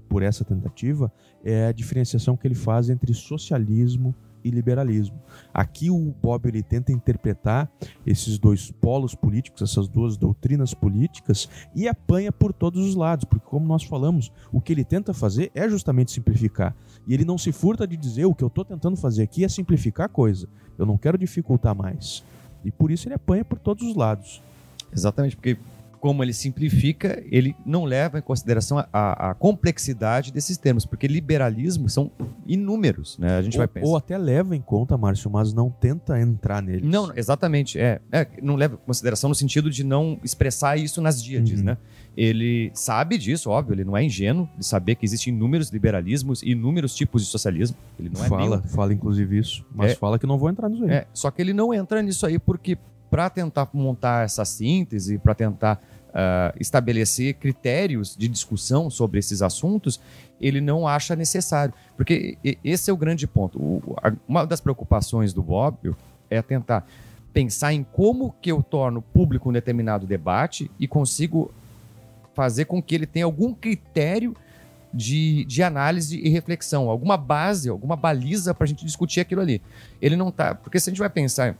por 0.09 0.23
essa 0.23 0.45
tentativa, 0.45 1.13
é 1.45 1.67
a 1.67 1.73
diferenciação 1.73 2.37
que 2.37 2.47
ele 2.47 2.55
faz 2.55 2.91
entre 2.91 3.13
socialismo 3.15 4.15
e 4.45 4.51
liberalismo. 4.51 5.19
Aqui 5.53 5.91
o 5.91 6.15
Bob 6.23 6.47
ele 6.47 6.63
tenta 6.63 6.93
interpretar 6.93 7.71
esses 8.07 8.39
dois 8.39 8.71
polos 8.71 9.15
políticos, 9.15 9.63
essas 9.63 9.89
duas 9.89 10.17
doutrinas 10.17 10.75
políticas 10.75 11.49
e 11.75 11.89
apanha 11.89 12.31
por 12.31 12.53
todos 12.53 12.87
os 12.87 12.95
lados, 12.95 13.25
porque 13.25 13.47
como 13.49 13.67
nós 13.67 13.83
falamos, 13.83 14.31
o 14.53 14.61
que 14.61 14.73
ele 14.73 14.85
tenta 14.85 15.15
fazer 15.15 15.51
é 15.55 15.69
justamente 15.69 16.13
simplificar. 16.13 16.77
E 17.07 17.15
ele 17.15 17.25
não 17.25 17.39
se 17.39 17.53
furta 17.53 17.87
de 17.87 17.97
dizer 17.97 18.27
o 18.27 18.35
que 18.35 18.45
eu 18.45 18.49
estou 18.49 18.65
tentando 18.65 18.97
fazer 18.97 19.23
aqui 19.23 19.45
é 19.45 19.49
simplificar 19.49 20.07
a 20.07 20.11
coisa. 20.11 20.47
Eu 20.77 20.85
não 20.85 20.99
quero 20.99 21.17
dificultar 21.17 21.75
mais. 21.75 22.23
E 22.65 22.71
por 22.71 22.91
isso 22.91 23.09
ele 23.09 23.15
apanha 23.15 23.45
por 23.45 23.59
todos 23.59 23.87
os 23.89 23.97
lados. 23.97 24.43
Exatamente, 24.93 25.37
porque 25.37 25.57
como 26.05 26.23
ele 26.23 26.35
simplifica, 26.35 27.25
ele 27.31 27.57
não 27.65 27.85
leva 27.85 28.19
em 28.19 28.21
consideração 28.21 28.79
a, 28.93 29.31
a 29.31 29.35
complexidade 29.35 30.31
desses 30.31 30.59
termos, 30.59 30.85
porque 30.85 31.07
liberalismo 31.07 31.89
são 31.89 32.11
inúmeros, 32.47 33.17
né? 33.17 33.39
A 33.39 33.41
gente 33.41 33.55
ou, 33.55 33.59
vai 33.61 33.67
pensar. 33.67 33.89
Ou 33.89 33.97
até 33.97 34.19
leva 34.19 34.55
em 34.55 34.61
conta, 34.61 34.99
Márcio, 34.99 35.31
mas 35.31 35.55
não 35.55 35.71
tenta 35.71 36.21
entrar 36.21 36.61
neles. 36.61 36.85
Não, 36.85 37.11
exatamente. 37.17 37.79
É, 37.79 38.03
é 38.13 38.29
não 38.43 38.55
leva 38.55 38.75
em 38.75 38.87
consideração 38.87 39.31
no 39.31 39.35
sentido 39.35 39.71
de 39.71 39.83
não 39.83 40.21
expressar 40.23 40.77
isso 40.77 41.01
nas 41.01 41.25
díades, 41.25 41.61
uhum. 41.61 41.65
né? 41.69 41.79
Ele 42.15 42.71
sabe 42.75 43.17
disso, 43.17 43.49
óbvio, 43.49 43.73
ele 43.73 43.85
não 43.85 43.97
é 43.97 44.05
ingênuo 44.05 44.47
de 44.59 44.67
saber 44.67 44.97
que 44.97 45.07
existem 45.07 45.33
inúmeros 45.33 45.71
liberalismos 45.71 46.43
e 46.43 46.51
inúmeros 46.51 46.95
tipos 46.95 47.25
de 47.25 47.29
socialismo. 47.31 47.79
Ele 47.99 48.11
não 48.13 48.23
é 48.23 48.29
fala, 48.29 48.63
fala 48.63 48.93
inclusive 48.93 49.39
isso, 49.39 49.65
mas 49.75 49.93
é, 49.93 49.95
fala 49.95 50.19
que 50.19 50.27
não 50.27 50.37
vou 50.37 50.51
entrar 50.51 50.69
nisso 50.69 50.85
aí. 50.85 50.91
É, 50.91 51.07
só 51.15 51.31
que 51.31 51.41
ele 51.41 51.55
não 51.55 51.73
entra 51.73 52.03
nisso 52.03 52.27
aí 52.27 52.39
porque 52.39 52.77
para 53.15 53.31
tentar 53.31 53.69
montar 53.73 54.25
essa 54.25 54.45
síntese, 54.45 55.19
para 55.19 55.37
tentar 55.37 55.81
uh, 56.09 56.59
estabelecer 56.59 57.35
critérios 57.35 58.17
de 58.17 58.27
discussão 58.27 58.91
sobre 58.91 59.21
esses 59.21 59.41
assuntos, 59.41 60.01
ele 60.41 60.61
não 60.61 60.89
acha 60.89 61.15
necessário. 61.15 61.73
Porque 61.97 62.37
esse 62.65 62.91
é 62.91 62.93
o 62.93 62.97
grande 62.97 63.25
ponto. 63.29 63.57
O, 63.57 63.95
a, 64.03 64.13
uma 64.27 64.45
das 64.45 64.61
preocupações 64.61 65.33
do 65.33 65.45
Bob 65.45 65.95
é 66.29 66.43
tentar 66.43 66.89
pensar 67.33 67.73
em 67.73 67.85
como 67.85 68.35
que 68.43 68.51
eu 68.51 68.65
torno 68.65 69.01
público 69.01 69.49
um 69.49 69.53
determinado 69.53 70.09
debate 70.09 70.69
e 70.81 70.89
consigo 70.89 71.55
fazer 72.35 72.65
com 72.65 72.83
que 72.83 72.97
ele 72.97 73.07
tenha 73.07 73.27
algum 73.27 73.55
critério 73.55 74.35
de, 74.93 75.45
de 75.45 75.63
análise 75.63 76.19
e 76.19 76.29
reflexão, 76.31 76.91
alguma 76.91 77.17
base, 77.17 77.69
alguma 77.69 77.95
baliza 77.95 78.53
para 78.53 78.65
a 78.65 78.67
gente 78.67 78.85
discutir 78.85 79.21
aquilo 79.21 79.41
ali. 79.41 79.63
Ele 80.03 80.17
não 80.17 80.33
tá. 80.33 80.53
Porque 80.53 80.81
se 80.81 80.91
a 80.91 80.93
gente 80.93 80.99
vai 80.99 81.11
pensar 81.11 81.57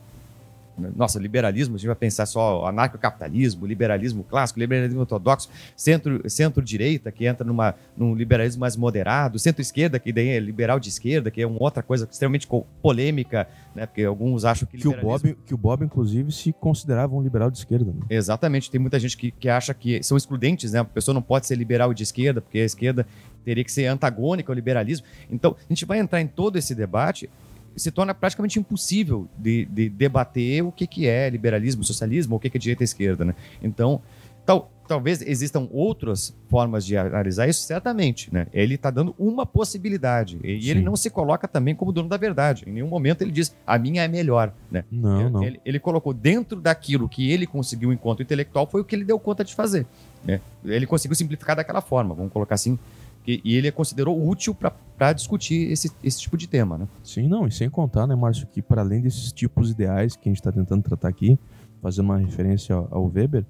nossa, 0.95 1.19
liberalismo, 1.19 1.75
a 1.75 1.77
gente 1.77 1.87
vai 1.87 1.95
pensar 1.95 2.25
só 2.25 2.65
anarcocapitalismo, 2.65 3.65
liberalismo 3.65 4.23
clássico, 4.23 4.59
liberalismo 4.59 4.99
ortodoxo, 4.99 5.49
centro, 5.75 6.29
centro-direita, 6.29 7.11
que 7.11 7.25
entra 7.25 7.45
numa, 7.45 7.75
num 7.95 8.13
liberalismo 8.13 8.61
mais 8.61 8.75
moderado, 8.75 9.39
centro-esquerda, 9.39 9.99
que 9.99 10.11
daí 10.11 10.29
é 10.29 10.39
liberal 10.39 10.79
de 10.79 10.89
esquerda, 10.89 11.31
que 11.31 11.41
é 11.41 11.47
uma 11.47 11.61
outra 11.61 11.81
coisa 11.81 12.07
extremamente 12.09 12.47
polêmica, 12.81 13.47
né? 13.73 13.85
Porque 13.85 14.03
alguns 14.03 14.45
acham 14.45 14.67
que. 14.67 14.77
Que, 14.77 14.87
liberalismo... 14.87 15.31
o, 15.31 15.33
Bob, 15.33 15.37
que 15.45 15.53
o 15.53 15.57
Bob, 15.57 15.85
inclusive, 15.85 16.31
se 16.31 16.53
considerava 16.53 17.15
um 17.15 17.21
liberal 17.21 17.49
de 17.49 17.57
esquerda. 17.57 17.91
Né? 17.91 17.99
Exatamente. 18.09 18.69
Tem 18.69 18.79
muita 18.79 18.99
gente 18.99 19.17
que, 19.17 19.31
que 19.31 19.49
acha 19.49 19.73
que 19.73 20.03
são 20.03 20.17
excludentes, 20.17 20.73
né? 20.73 20.79
A 20.79 20.85
pessoa 20.85 21.13
não 21.13 21.21
pode 21.21 21.47
ser 21.47 21.55
liberal 21.55 21.93
de 21.93 22.03
esquerda, 22.03 22.41
porque 22.41 22.59
a 22.59 22.65
esquerda 22.65 23.07
teria 23.43 23.63
que 23.63 23.71
ser 23.71 23.85
antagônica 23.85 24.51
ao 24.51 24.55
liberalismo. 24.55 25.05
Então, 25.29 25.55
a 25.57 25.73
gente 25.73 25.85
vai 25.85 25.99
entrar 25.99 26.19
em 26.19 26.27
todo 26.27 26.57
esse 26.57 26.73
debate 26.73 27.29
se 27.75 27.91
torna 27.91 28.13
praticamente 28.13 28.59
impossível 28.59 29.27
de, 29.37 29.65
de 29.65 29.89
debater 29.89 30.63
o 30.63 30.71
que, 30.71 30.87
que 30.87 31.07
é 31.07 31.29
liberalismo, 31.29 31.83
socialismo, 31.83 32.35
o 32.35 32.39
que, 32.39 32.49
que 32.49 32.57
é 32.57 32.59
direita 32.59 32.83
e 32.83 32.85
esquerda. 32.85 33.25
Né? 33.25 33.35
Então, 33.61 34.01
tal, 34.45 34.71
talvez 34.87 35.21
existam 35.21 35.67
outras 35.71 36.35
formas 36.49 36.85
de 36.85 36.95
analisar 36.97 37.47
isso, 37.47 37.61
certamente. 37.61 38.33
Né? 38.33 38.47
Ele 38.53 38.75
está 38.75 38.89
dando 38.89 39.13
uma 39.17 39.45
possibilidade. 39.45 40.39
E 40.43 40.61
Sim. 40.61 40.69
ele 40.69 40.81
não 40.81 40.95
se 40.95 41.09
coloca 41.09 41.47
também 41.47 41.75
como 41.75 41.91
dono 41.91 42.07
da 42.07 42.17
verdade. 42.17 42.63
Em 42.67 42.71
nenhum 42.71 42.87
momento 42.87 43.21
ele 43.21 43.31
diz, 43.31 43.55
a 43.65 43.77
minha 43.77 44.03
é 44.03 44.07
melhor. 44.07 44.53
Né? 44.71 44.85
Não, 44.91 45.19
ele, 45.19 45.29
não. 45.29 45.43
Ele, 45.43 45.59
ele, 45.65 45.79
colocou 45.79 46.13
dentro 46.13 46.61
daquilo 46.61 47.09
que 47.09 47.31
ele 47.31 47.45
conseguiu 47.45 47.91
enquanto 47.91 48.21
intelectual, 48.21 48.67
foi 48.67 48.81
o 48.81 48.85
que 48.85 48.95
ele 48.95 49.03
deu 49.03 49.19
conta 49.19 49.43
de 49.43 49.53
fazer. 49.53 49.85
Né? 50.23 50.39
Ele 50.63 50.85
conseguiu 50.85 51.15
simplificar 51.15 51.55
daquela 51.55 51.81
forma, 51.81 52.15
vamos 52.15 52.31
colocar 52.31 52.55
assim, 52.55 52.77
e, 53.27 53.41
e 53.43 53.55
ele 53.55 53.71
considerou 53.71 54.27
útil 54.27 54.55
para 54.55 55.13
discutir 55.13 55.71
esse, 55.71 55.91
esse 56.03 56.21
tipo 56.21 56.37
de 56.37 56.47
tema, 56.47 56.77
né? 56.77 56.87
Sim, 57.03 57.27
não, 57.27 57.47
e 57.47 57.51
sem 57.51 57.69
contar, 57.69 58.07
né, 58.07 58.15
Márcio, 58.15 58.47
que 58.47 58.61
para 58.61 58.81
além 58.81 59.01
desses 59.01 59.31
tipos 59.31 59.71
ideais 59.71 60.15
que 60.15 60.29
a 60.29 60.31
gente 60.31 60.39
está 60.39 60.51
tentando 60.51 60.83
tratar 60.83 61.09
aqui, 61.09 61.37
fazendo 61.81 62.05
uma 62.05 62.17
referência 62.17 62.75
ao 62.75 63.11
Weber, 63.13 63.45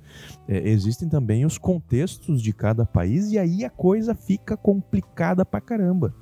é, 0.48 0.68
existem 0.70 1.08
também 1.08 1.46
os 1.46 1.58
contextos 1.58 2.42
de 2.42 2.52
cada 2.52 2.86
país 2.86 3.32
e 3.32 3.40
aí 3.40 3.64
a 3.64 3.70
coisa 3.70 4.14
fica 4.14 4.58
complicada 4.58 5.46
pra 5.46 5.62
caramba. 5.62 6.14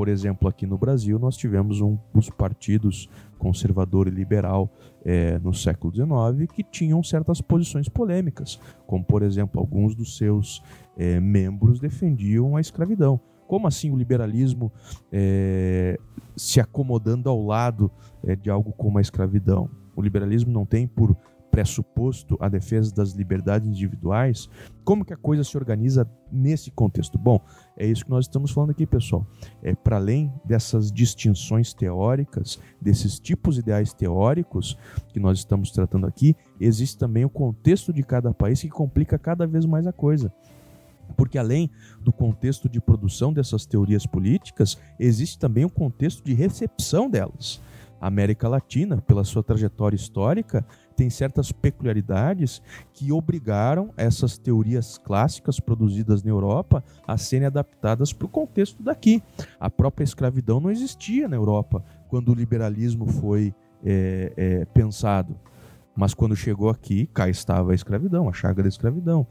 Por 0.00 0.08
exemplo, 0.08 0.48
aqui 0.48 0.64
no 0.64 0.78
Brasil 0.78 1.18
nós 1.18 1.36
tivemos 1.36 1.82
um, 1.82 1.98
os 2.14 2.30
partidos 2.30 3.06
conservador 3.36 4.08
e 4.08 4.10
liberal 4.10 4.72
é, 5.04 5.38
no 5.40 5.52
século 5.52 5.94
XIX 5.94 6.50
que 6.50 6.62
tinham 6.62 7.02
certas 7.02 7.42
posições 7.42 7.86
polêmicas, 7.86 8.58
como 8.86 9.04
por 9.04 9.22
exemplo 9.22 9.60
alguns 9.60 9.94
dos 9.94 10.16
seus 10.16 10.62
é, 10.96 11.20
membros 11.20 11.78
defendiam 11.78 12.56
a 12.56 12.62
escravidão. 12.62 13.20
Como 13.46 13.66
assim 13.66 13.90
o 13.90 13.96
liberalismo 13.96 14.72
é, 15.12 16.00
se 16.34 16.62
acomodando 16.62 17.28
ao 17.28 17.44
lado 17.44 17.90
é, 18.24 18.34
de 18.34 18.48
algo 18.48 18.72
como 18.72 18.96
a 18.96 19.02
escravidão? 19.02 19.68
O 19.94 20.00
liberalismo 20.00 20.50
não 20.50 20.64
tem 20.64 20.86
por 20.86 21.14
pressuposto 21.60 22.38
a 22.40 22.48
defesa 22.48 22.94
das 22.94 23.12
liberdades 23.12 23.68
individuais, 23.68 24.48
como 24.82 25.04
que 25.04 25.12
a 25.12 25.16
coisa 25.16 25.44
se 25.44 25.58
organiza 25.58 26.10
nesse 26.32 26.70
contexto? 26.70 27.18
Bom, 27.18 27.38
é 27.76 27.86
isso 27.86 28.04
que 28.04 28.10
nós 28.10 28.24
estamos 28.24 28.50
falando 28.50 28.70
aqui, 28.70 28.86
pessoal. 28.86 29.26
É 29.62 29.74
para 29.74 29.96
além 29.96 30.32
dessas 30.42 30.90
distinções 30.90 31.74
teóricas, 31.74 32.58
desses 32.80 33.20
tipos 33.20 33.58
ideais 33.58 33.92
teóricos 33.92 34.78
que 35.12 35.20
nós 35.20 35.38
estamos 35.38 35.70
tratando 35.70 36.06
aqui, 36.06 36.34
existe 36.58 36.96
também 36.96 37.26
o 37.26 37.30
contexto 37.30 37.92
de 37.92 38.02
cada 38.02 38.32
país 38.32 38.62
que 38.62 38.70
complica 38.70 39.18
cada 39.18 39.46
vez 39.46 39.66
mais 39.66 39.86
a 39.86 39.92
coisa. 39.92 40.32
Porque 41.14 41.36
além 41.36 41.70
do 42.00 42.12
contexto 42.12 42.70
de 42.70 42.80
produção 42.80 43.34
dessas 43.34 43.66
teorias 43.66 44.06
políticas, 44.06 44.78
existe 44.98 45.38
também 45.38 45.66
o 45.66 45.70
contexto 45.70 46.24
de 46.24 46.32
recepção 46.32 47.10
delas. 47.10 47.60
A 48.00 48.06
América 48.06 48.48
Latina, 48.48 49.02
pela 49.02 49.24
sua 49.24 49.42
trajetória 49.42 49.94
histórica, 49.94 50.64
tem 51.00 51.08
certas 51.08 51.50
peculiaridades 51.50 52.60
que 52.92 53.10
obrigaram 53.10 53.88
essas 53.96 54.36
teorias 54.36 54.98
clássicas 54.98 55.58
produzidas 55.58 56.22
na 56.22 56.30
Europa 56.30 56.84
a 57.06 57.16
serem 57.16 57.46
adaptadas 57.46 58.12
para 58.12 58.26
o 58.26 58.28
contexto 58.28 58.82
daqui. 58.82 59.22
A 59.58 59.70
própria 59.70 60.04
escravidão 60.04 60.60
não 60.60 60.70
existia 60.70 61.26
na 61.26 61.36
Europa 61.36 61.82
quando 62.06 62.32
o 62.32 62.34
liberalismo 62.34 63.06
foi 63.06 63.54
é, 63.82 64.30
é, 64.36 64.64
pensado. 64.66 65.34
Mas 65.96 66.12
quando 66.12 66.36
chegou 66.36 66.68
aqui, 66.68 67.06
cá 67.14 67.30
estava 67.30 67.72
a 67.72 67.74
escravidão, 67.74 68.28
a 68.28 68.32
chaga 68.34 68.62
da 68.62 68.68
escravidão, 68.68 69.26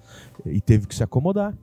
e 0.48 0.60
teve 0.60 0.88
que 0.88 0.96
se 0.96 1.04
acomodar. 1.04 1.56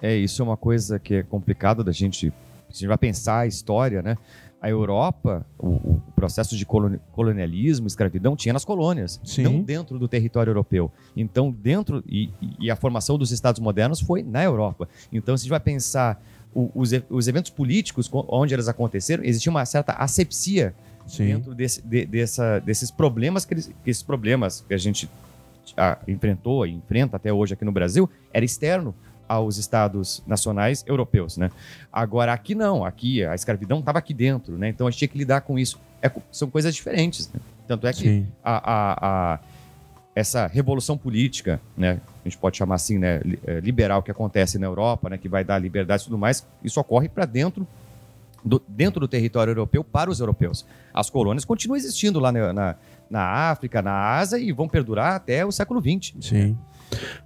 É, 0.00 0.14
isso 0.14 0.40
é 0.40 0.44
uma 0.44 0.56
coisa 0.56 0.96
que 1.00 1.14
é 1.14 1.22
complicado 1.24 1.82
da 1.82 1.90
gente. 1.90 2.32
A 2.68 2.72
gente 2.72 2.86
vai 2.86 2.98
pensar 2.98 3.40
a 3.40 3.46
história, 3.48 4.00
né? 4.00 4.16
A 4.60 4.68
Europa, 4.68 5.46
o, 5.56 5.68
o, 5.68 6.02
processo 6.14 6.56
de 6.56 6.66
colonialismo, 6.66 7.86
escravidão, 7.86 8.34
tinha 8.34 8.52
nas 8.52 8.64
colônias, 8.64 9.20
Sim. 9.22 9.44
não 9.44 9.62
dentro 9.62 9.98
do 9.98 10.08
território 10.08 10.50
europeu. 10.50 10.90
Então, 11.16 11.50
dentro. 11.50 12.02
E, 12.06 12.30
e, 12.58 12.70
a 12.70 12.76
formação 12.76 13.16
dos 13.16 13.30
Estados 13.30 13.60
modernos 13.60 14.00
foi 14.00 14.22
na 14.22 14.42
Europa. 14.42 14.88
Então, 15.12 15.36
se 15.36 15.42
a 15.42 15.44
gente 15.44 15.50
vai 15.50 15.60
pensar 15.60 16.20
o, 16.52 16.70
os, 16.74 16.90
os 17.08 17.28
eventos 17.28 17.50
políticos, 17.50 18.10
onde 18.12 18.52
eles 18.52 18.68
aconteceram, 18.68 19.22
existia 19.22 19.50
uma 19.50 19.64
certa 19.64 19.92
asepsia 19.92 20.74
Sim. 21.06 21.26
dentro 21.26 21.54
desse, 21.54 21.80
de, 21.82 22.04
dessa, 22.04 22.58
desses 22.58 22.90
problemas, 22.90 23.44
que, 23.44 23.54
eles, 23.54 23.72
que 23.84 23.90
esses 23.90 24.02
problemas 24.02 24.64
que 24.66 24.74
a 24.74 24.78
gente 24.78 25.08
ah, 25.76 25.98
enfrentou 26.08 26.66
e 26.66 26.72
enfrenta 26.72 27.16
até 27.16 27.32
hoje 27.32 27.54
aqui 27.54 27.64
no 27.64 27.72
Brasil, 27.72 28.10
era 28.32 28.44
externo 28.44 28.94
aos 29.28 29.58
estados 29.58 30.22
nacionais 30.26 30.84
europeus, 30.86 31.36
né? 31.36 31.50
Agora 31.92 32.32
aqui 32.32 32.54
não, 32.54 32.84
aqui 32.84 33.24
a 33.24 33.34
escravidão 33.34 33.80
estava 33.80 33.98
aqui 33.98 34.14
dentro, 34.14 34.56
né? 34.56 34.68
Então 34.68 34.86
a 34.86 34.90
gente 34.90 34.98
tinha 34.98 35.08
que 35.08 35.18
lidar 35.18 35.42
com 35.42 35.58
isso. 35.58 35.78
É, 36.00 36.10
são 36.32 36.48
coisas 36.48 36.74
diferentes, 36.74 37.30
né? 37.32 37.40
Tanto 37.66 37.86
é 37.86 37.92
que 37.92 38.24
a, 38.42 38.72
a, 38.72 39.34
a, 39.34 39.38
essa 40.14 40.46
revolução 40.46 40.96
política, 40.96 41.60
né? 41.76 42.00
A 42.24 42.28
gente 42.28 42.38
pode 42.38 42.56
chamar 42.56 42.76
assim, 42.76 42.98
né? 42.98 43.20
É, 43.46 43.60
liberal 43.60 44.02
que 44.02 44.10
acontece 44.10 44.58
na 44.58 44.66
Europa, 44.66 45.10
né? 45.10 45.18
Que 45.18 45.28
vai 45.28 45.44
dar 45.44 45.58
liberdade 45.58 46.02
e 46.02 46.04
tudo 46.06 46.16
mais, 46.16 46.46
isso 46.64 46.80
ocorre 46.80 47.08
para 47.08 47.26
dentro 47.26 47.66
do, 48.44 48.62
dentro 48.66 49.00
do 49.00 49.08
território 49.08 49.50
europeu 49.50 49.84
para 49.84 50.10
os 50.10 50.20
europeus. 50.20 50.64
As 50.92 51.10
colônias 51.10 51.44
continuam 51.44 51.76
existindo 51.76 52.18
lá 52.18 52.32
na, 52.32 52.52
na, 52.52 52.74
na 53.10 53.22
África, 53.50 53.82
na 53.82 54.16
Ásia 54.16 54.38
e 54.38 54.52
vão 54.52 54.68
perdurar 54.68 55.14
até 55.14 55.44
o 55.44 55.52
século 55.52 55.80
XX. 55.80 56.14
Sim. 56.20 56.58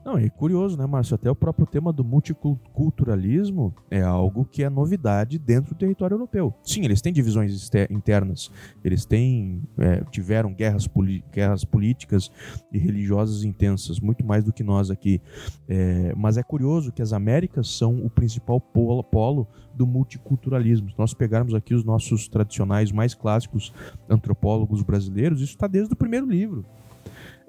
Não, 0.04 0.18
é 0.18 0.28
curioso, 0.28 0.76
né, 0.76 0.86
Márcio? 0.86 1.14
Até 1.14 1.30
o 1.30 1.34
próprio 1.34 1.66
tema 1.66 1.92
do 1.92 2.04
multiculturalismo 2.04 3.74
é 3.90 4.02
algo 4.02 4.44
que 4.44 4.62
é 4.62 4.70
novidade 4.70 5.38
dentro 5.38 5.74
do 5.74 5.78
território 5.78 6.14
europeu. 6.14 6.54
Sim, 6.62 6.84
eles 6.84 7.00
têm 7.00 7.12
divisões 7.12 7.70
internas, 7.90 8.50
eles 8.84 9.04
têm 9.04 9.62
é, 9.78 10.02
tiveram 10.10 10.52
guerras, 10.52 10.88
guerras 11.32 11.64
políticas 11.64 12.30
e 12.72 12.78
religiosas 12.78 13.44
intensas, 13.44 14.00
muito 14.00 14.24
mais 14.24 14.44
do 14.44 14.52
que 14.52 14.62
nós 14.62 14.90
aqui. 14.90 15.20
É, 15.68 16.12
mas 16.16 16.36
é 16.36 16.42
curioso 16.42 16.92
que 16.92 17.02
as 17.02 17.12
Américas 17.12 17.68
são 17.68 18.04
o 18.04 18.10
principal 18.10 18.60
polo, 18.60 19.02
polo 19.02 19.46
do 19.74 19.86
multiculturalismo. 19.86 20.90
Se 20.90 20.98
nós 20.98 21.14
pegarmos 21.14 21.54
aqui 21.54 21.74
os 21.74 21.84
nossos 21.84 22.28
tradicionais 22.28 22.92
mais 22.92 23.14
clássicos 23.14 23.72
antropólogos 24.08 24.82
brasileiros, 24.82 25.40
isso 25.40 25.52
está 25.52 25.66
desde 25.66 25.94
o 25.94 25.96
primeiro 25.96 26.26
livro. 26.26 26.64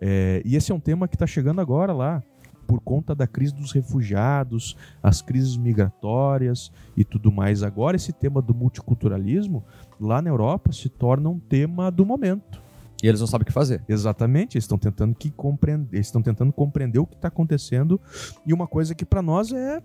É, 0.06 0.42
e 0.44 0.58
esse 0.58 0.70
é 0.70 0.76
um 0.76 0.82
tema 0.82 1.08
que 1.08 1.16
está 1.16 1.26
chegando 1.26 1.62
agora 1.62 1.94
lá, 1.94 2.22
por 2.68 2.82
conta 2.82 3.16
da 3.16 3.26
crise 3.26 3.56
dos 3.56 3.72
refugiados, 3.72 4.76
as 5.02 5.22
crises 5.22 5.56
migratórias 5.56 6.74
e 6.98 7.06
tudo 7.06 7.32
mais. 7.32 7.63
Agora, 7.63 7.96
esse 7.96 8.12
tema 8.12 8.42
do 8.42 8.54
multiculturalismo, 8.54 9.63
lá 9.98 10.22
na 10.22 10.30
Europa, 10.30 10.74
se 10.74 10.89
torna 10.89 11.30
um 11.30 11.39
tema 11.39 11.89
do 11.89 12.06
momento. 12.06 12.62
E 13.02 13.08
eles 13.08 13.22
não 13.22 13.28
sabem 13.28 13.44
o 13.44 13.46
que 13.46 13.54
fazer. 13.54 13.82
Exatamente, 13.88 14.58
eles 14.58 14.66
estão 14.66 14.78
tentando 14.78 15.16
que 15.16 15.32
compreender, 15.32 15.98
estão 15.98 16.22
tentando 16.22 16.52
compreender 16.52 17.00
o 17.00 17.06
que 17.06 17.16
está 17.16 17.30
acontecendo 17.30 18.00
e 18.46 18.54
uma 18.54 18.68
coisa 18.68 18.94
que 18.94 19.06
para 19.06 19.22
nós 19.22 19.54
é 19.54 19.82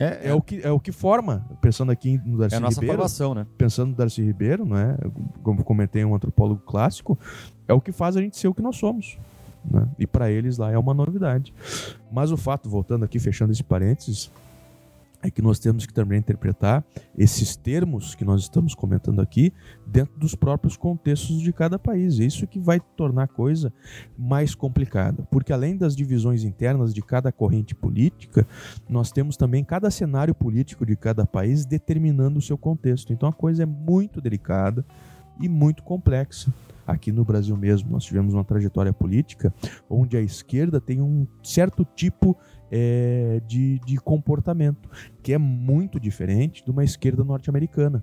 é, 0.00 0.04
é, 0.04 0.28
é, 0.28 0.34
o 0.34 0.40
que, 0.40 0.60
é 0.62 0.70
o 0.70 0.80
que 0.80 0.92
forma, 0.92 1.44
pensando 1.60 1.92
aqui 1.92 2.18
no 2.24 2.38
Darcy 2.38 2.54
Ribeiro. 2.54 2.54
É 2.54 2.56
a 2.56 2.60
nossa 2.60 2.80
Ribeiro, 2.80 2.96
formação, 2.96 3.34
né? 3.34 3.46
Pensando 3.58 3.90
no 3.90 3.96
Darcy 3.96 4.22
Ribeiro, 4.22 4.64
não 4.64 4.78
é? 4.78 4.96
Como 5.42 5.62
comentei, 5.62 6.02
um 6.06 6.14
antropólogo 6.14 6.62
clássico, 6.62 7.18
é 7.70 7.72
o 7.72 7.80
que 7.80 7.92
faz 7.92 8.16
a 8.16 8.20
gente 8.20 8.36
ser 8.36 8.48
o 8.48 8.54
que 8.54 8.62
nós 8.62 8.76
somos. 8.76 9.16
Né? 9.64 9.86
E 9.98 10.06
para 10.06 10.30
eles 10.30 10.58
lá 10.58 10.70
é 10.72 10.78
uma 10.78 10.92
novidade. 10.92 11.54
Mas 12.10 12.32
o 12.32 12.36
fato, 12.36 12.68
voltando 12.68 13.04
aqui, 13.04 13.18
fechando 13.18 13.52
esse 13.52 13.62
parênteses, 13.62 14.30
é 15.22 15.30
que 15.30 15.42
nós 15.42 15.58
temos 15.58 15.84
que 15.84 15.92
também 15.92 16.18
interpretar 16.18 16.82
esses 17.16 17.54
termos 17.54 18.14
que 18.14 18.24
nós 18.24 18.40
estamos 18.40 18.74
comentando 18.74 19.20
aqui 19.20 19.52
dentro 19.86 20.18
dos 20.18 20.34
próprios 20.34 20.78
contextos 20.78 21.42
de 21.42 21.52
cada 21.52 21.78
país. 21.78 22.18
Isso 22.18 22.46
que 22.46 22.58
vai 22.58 22.80
tornar 22.96 23.24
a 23.24 23.28
coisa 23.28 23.70
mais 24.16 24.54
complicada, 24.54 25.22
porque 25.30 25.52
além 25.52 25.76
das 25.76 25.94
divisões 25.94 26.42
internas 26.42 26.94
de 26.94 27.02
cada 27.02 27.30
corrente 27.30 27.74
política, 27.74 28.46
nós 28.88 29.12
temos 29.12 29.36
também 29.36 29.62
cada 29.62 29.90
cenário 29.90 30.34
político 30.34 30.86
de 30.86 30.96
cada 30.96 31.26
país 31.26 31.66
determinando 31.66 32.38
o 32.38 32.42
seu 32.42 32.56
contexto. 32.56 33.12
Então 33.12 33.28
a 33.28 33.32
coisa 33.32 33.62
é 33.64 33.66
muito 33.66 34.22
delicada 34.22 34.84
e 35.38 35.50
muito 35.50 35.82
complexa 35.82 36.50
aqui 36.90 37.12
no 37.12 37.24
Brasil 37.24 37.56
mesmo. 37.56 37.90
Nós 37.90 38.04
tivemos 38.04 38.34
uma 38.34 38.44
trajetória 38.44 38.92
política 38.92 39.54
onde 39.88 40.16
a 40.16 40.20
esquerda 40.20 40.80
tem 40.80 41.00
um 41.00 41.26
certo 41.42 41.84
tipo 41.84 42.36
é, 42.70 43.40
de, 43.46 43.78
de 43.80 43.96
comportamento, 43.96 44.88
que 45.22 45.32
é 45.32 45.38
muito 45.38 45.98
diferente 45.98 46.64
de 46.64 46.70
uma 46.70 46.84
esquerda 46.84 47.24
norte-americana. 47.24 48.02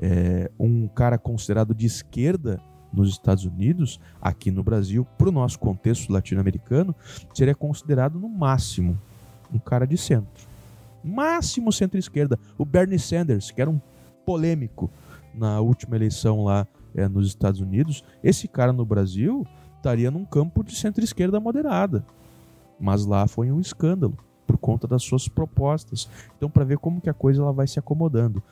É, 0.00 0.50
um 0.58 0.88
cara 0.88 1.18
considerado 1.18 1.74
de 1.74 1.86
esquerda 1.86 2.60
nos 2.92 3.10
Estados 3.10 3.44
Unidos, 3.44 3.98
aqui 4.20 4.50
no 4.50 4.62
Brasil, 4.62 5.04
para 5.18 5.28
o 5.28 5.32
nosso 5.32 5.58
contexto 5.58 6.12
latino-americano, 6.12 6.94
seria 7.32 7.54
considerado 7.54 8.20
no 8.20 8.28
máximo 8.28 9.00
um 9.52 9.58
cara 9.58 9.84
de 9.84 9.96
centro. 9.96 10.46
Máximo 11.02 11.72
centro-esquerda. 11.72 12.38
O 12.56 12.64
Bernie 12.64 12.98
Sanders, 12.98 13.50
que 13.50 13.60
era 13.60 13.68
um 13.68 13.80
polêmico 14.24 14.90
na 15.34 15.60
última 15.60 15.96
eleição 15.96 16.44
lá 16.44 16.66
é, 16.94 17.08
nos 17.08 17.26
Estados 17.26 17.60
Unidos, 17.60 18.04
esse 18.22 18.48
cara 18.48 18.72
no 18.72 18.84
Brasil 18.84 19.46
estaria 19.76 20.10
num 20.10 20.24
campo 20.24 20.62
de 20.62 20.74
centro-esquerda 20.74 21.38
moderada. 21.38 22.04
Mas 22.80 23.04
lá 23.04 23.26
foi 23.26 23.50
um 23.50 23.60
escândalo 23.60 24.16
por 24.46 24.58
conta 24.58 24.86
das 24.86 25.02
suas 25.02 25.28
propostas. 25.28 26.08
Então, 26.36 26.50
para 26.50 26.64
ver 26.64 26.78
como 26.78 27.00
que 27.00 27.10
a 27.10 27.14
coisa 27.14 27.42
ela 27.42 27.52
vai 27.52 27.66
se 27.66 27.78
acomodando. 27.78 28.42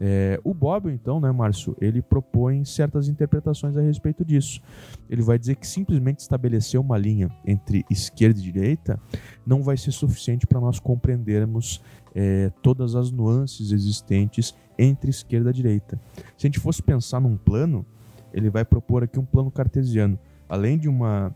É, 0.00 0.40
o 0.44 0.54
Bob, 0.54 0.90
então, 0.90 1.20
né, 1.20 1.30
Márcio, 1.30 1.76
ele 1.80 2.00
propõe 2.00 2.64
certas 2.64 3.08
interpretações 3.08 3.76
a 3.76 3.80
respeito 3.80 4.24
disso. 4.24 4.60
Ele 5.08 5.22
vai 5.22 5.38
dizer 5.38 5.56
que 5.56 5.66
simplesmente 5.66 6.20
estabelecer 6.20 6.80
uma 6.80 6.96
linha 6.96 7.30
entre 7.44 7.84
esquerda 7.90 8.38
e 8.38 8.42
direita 8.42 9.00
não 9.46 9.62
vai 9.62 9.76
ser 9.76 9.92
suficiente 9.92 10.46
para 10.46 10.60
nós 10.60 10.78
compreendermos 10.78 11.82
é, 12.14 12.50
todas 12.62 12.94
as 12.94 13.10
nuances 13.10 13.72
existentes 13.72 14.54
entre 14.78 15.10
esquerda 15.10 15.50
e 15.50 15.52
direita. 15.52 16.00
Se 16.36 16.46
a 16.46 16.48
gente 16.48 16.58
fosse 16.58 16.82
pensar 16.82 17.20
num 17.20 17.36
plano, 17.36 17.84
ele 18.32 18.48
vai 18.48 18.64
propor 18.64 19.02
aqui 19.02 19.18
um 19.18 19.24
plano 19.24 19.50
cartesiano. 19.50 20.18
Além 20.48 20.78
de 20.78 20.88
uma, 20.88 21.34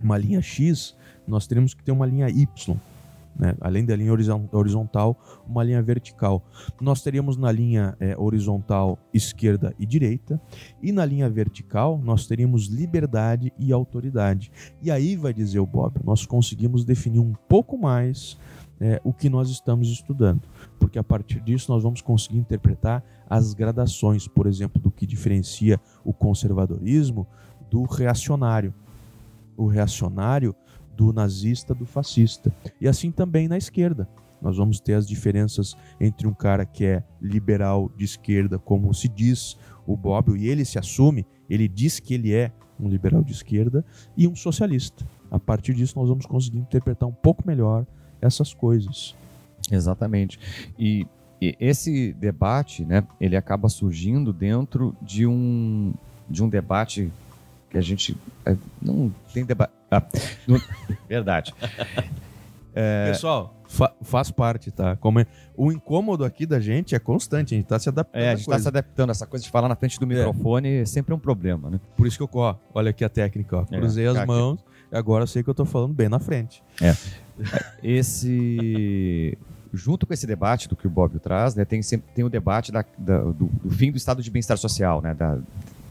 uma 0.00 0.16
linha 0.16 0.40
X, 0.40 0.96
nós 1.26 1.46
teremos 1.46 1.74
que 1.74 1.82
ter 1.82 1.92
uma 1.92 2.06
linha 2.06 2.28
Y. 2.28 2.76
Né? 3.36 3.56
Além 3.60 3.84
da 3.84 3.96
linha 3.96 4.12
horizontal, 4.52 5.18
uma 5.46 5.62
linha 5.64 5.80
vertical. 5.82 6.44
Nós 6.80 7.02
teríamos 7.02 7.36
na 7.36 7.50
linha 7.50 7.96
é, 7.98 8.16
horizontal 8.18 8.98
esquerda 9.14 9.74
e 9.78 9.86
direita, 9.86 10.40
e 10.82 10.92
na 10.92 11.04
linha 11.04 11.28
vertical 11.28 12.00
nós 12.02 12.26
teríamos 12.26 12.66
liberdade 12.66 13.52
e 13.58 13.72
autoridade. 13.72 14.52
E 14.82 14.90
aí 14.90 15.16
vai 15.16 15.32
dizer 15.32 15.60
o 15.60 15.66
Bob, 15.66 15.94
nós 16.04 16.26
conseguimos 16.26 16.84
definir 16.84 17.20
um 17.20 17.32
pouco 17.48 17.78
mais 17.78 18.36
é, 18.80 19.00
o 19.04 19.12
que 19.12 19.28
nós 19.28 19.50
estamos 19.50 19.88
estudando, 19.88 20.42
porque 20.78 20.98
a 20.98 21.04
partir 21.04 21.40
disso 21.40 21.70
nós 21.70 21.82
vamos 21.82 22.00
conseguir 22.00 22.38
interpretar 22.38 23.04
as 23.28 23.52
gradações, 23.52 24.26
por 24.26 24.46
exemplo, 24.46 24.80
do 24.80 24.90
que 24.90 25.06
diferencia 25.06 25.78
o 26.04 26.12
conservadorismo 26.12 27.26
do 27.70 27.82
reacionário. 27.82 28.74
O 29.56 29.66
reacionário 29.66 30.54
do 30.96 31.12
nazista 31.12 31.74
do 31.74 31.84
fascista. 31.84 32.52
E 32.80 32.88
assim 32.88 33.10
também 33.10 33.46
na 33.46 33.58
esquerda. 33.58 34.08
Nós 34.40 34.56
vamos 34.56 34.80
ter 34.80 34.94
as 34.94 35.06
diferenças 35.06 35.76
entre 36.00 36.26
um 36.26 36.32
cara 36.32 36.64
que 36.64 36.84
é 36.84 37.04
liberal 37.20 37.90
de 37.94 38.06
esquerda, 38.06 38.58
como 38.58 38.92
se 38.94 39.06
diz 39.06 39.56
o 39.86 39.96
Bob, 39.96 40.34
e 40.34 40.48
ele 40.48 40.64
se 40.64 40.78
assume, 40.78 41.26
ele 41.48 41.68
diz 41.68 42.00
que 42.00 42.14
ele 42.14 42.32
é 42.32 42.50
um 42.78 42.88
liberal 42.88 43.22
de 43.22 43.32
esquerda, 43.32 43.84
e 44.16 44.26
um 44.26 44.34
socialista. 44.34 45.06
A 45.30 45.38
partir 45.38 45.74
disso, 45.74 45.98
nós 45.98 46.08
vamos 46.08 46.24
conseguir 46.24 46.58
interpretar 46.58 47.06
um 47.06 47.12
pouco 47.12 47.46
melhor 47.46 47.86
essas 48.20 48.54
coisas. 48.54 49.14
Exatamente. 49.70 50.38
E, 50.78 51.06
e 51.40 51.56
esse 51.60 52.12
debate, 52.12 52.84
né, 52.84 53.04
ele 53.20 53.36
acaba 53.36 53.68
surgindo 53.68 54.32
dentro 54.32 54.94
de 55.00 55.26
um, 55.26 55.92
de 56.28 56.42
um 56.42 56.48
debate 56.48 57.10
que 57.70 57.78
a 57.78 57.80
gente 57.80 58.16
é, 58.44 58.56
não 58.80 59.12
tem 59.32 59.44
debate. 59.44 59.72
Ah, 59.90 60.02
não, 60.46 60.60
verdade. 61.08 61.54
É... 62.74 63.06
Pessoal, 63.08 63.54
fa 63.68 63.92
faz 64.02 64.30
parte, 64.30 64.70
tá? 64.70 64.96
Como 64.96 65.20
é... 65.20 65.26
O 65.56 65.72
incômodo 65.72 66.24
aqui 66.24 66.46
da 66.46 66.60
gente 66.60 66.94
é 66.94 66.98
constante, 66.98 67.54
a 67.54 67.56
gente 67.56 67.66
tá 67.66 67.78
se 67.78 67.88
adaptando. 67.88 68.22
É, 68.22 68.30
a 68.30 68.36
gente 68.36 68.48
tá 68.48 68.58
se 68.58 68.68
adaptando. 68.68 69.10
Essa 69.10 69.26
coisa 69.26 69.44
de 69.44 69.50
falar 69.50 69.68
na 69.68 69.76
frente 69.76 69.98
do 69.98 70.04
é. 70.04 70.08
microfone 70.08 70.68
é, 70.68 70.80
é 70.80 70.84
sempre 70.84 71.14
um 71.14 71.18
problema, 71.18 71.70
né? 71.70 71.80
Por 71.96 72.06
isso 72.06 72.16
que 72.16 72.22
eu, 72.22 72.40
ó, 72.40 72.56
olha 72.74 72.90
aqui 72.90 73.04
a 73.04 73.08
técnica, 73.08 73.58
ó. 73.58 73.62
É, 73.70 73.78
cruzei 73.78 74.06
as 74.06 74.24
mãos 74.24 74.60
e 74.60 74.69
agora 74.92 75.24
eu 75.24 75.26
sei 75.26 75.42
que 75.42 75.50
eu 75.50 75.54
tô 75.54 75.64
falando 75.64 75.94
bem 75.94 76.08
na 76.08 76.18
frente. 76.18 76.62
É. 76.80 76.94
Esse 77.82 79.36
junto 79.72 80.06
com 80.06 80.12
esse 80.12 80.26
debate 80.26 80.68
do 80.68 80.76
que 80.76 80.86
o 80.86 80.90
Bob 80.90 81.18
traz, 81.18 81.54
né, 81.54 81.64
tem 81.64 81.80
sempre 81.82 82.10
tem 82.12 82.24
o 82.24 82.28
debate 82.28 82.72
da, 82.72 82.84
da, 82.98 83.18
do, 83.18 83.32
do, 83.32 83.70
fim 83.70 83.90
do 83.90 83.96
estado 83.96 84.22
de 84.22 84.30
bem-estar 84.30 84.58
social, 84.58 85.00
né, 85.00 85.14
da, 85.14 85.38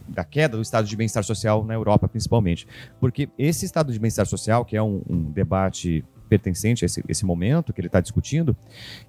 da 0.08 0.24
queda 0.24 0.58
do 0.58 0.62
estado 0.62 0.86
de 0.86 0.96
bem-estar 0.96 1.24
social 1.24 1.64
na 1.64 1.74
Europa, 1.74 2.08
principalmente. 2.08 2.68
Porque 3.00 3.30
esse 3.38 3.66
estado 3.66 3.94
de 3.94 4.00
bem-estar 4.00 4.26
social, 4.26 4.66
que 4.66 4.76
é 4.76 4.84
um, 4.84 5.02
um 5.10 5.24
debate 5.32 6.04
pertencente 6.28 6.84
a 6.84 6.88
esse, 6.88 7.04
esse, 7.08 7.26
momento 7.26 7.74
que 7.74 7.82
ele 7.82 7.88
está 7.88 8.00
discutindo, 8.00 8.56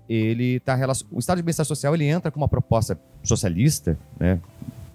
ele 0.08 0.56
está 0.56 0.78
o 1.10 1.18
estado 1.18 1.36
de 1.38 1.42
bem-estar 1.42 1.66
social 1.66 1.94
ele 1.94 2.06
entra 2.06 2.30
com 2.30 2.40
uma 2.40 2.48
proposta 2.48 2.98
socialista, 3.22 3.98
né, 4.18 4.40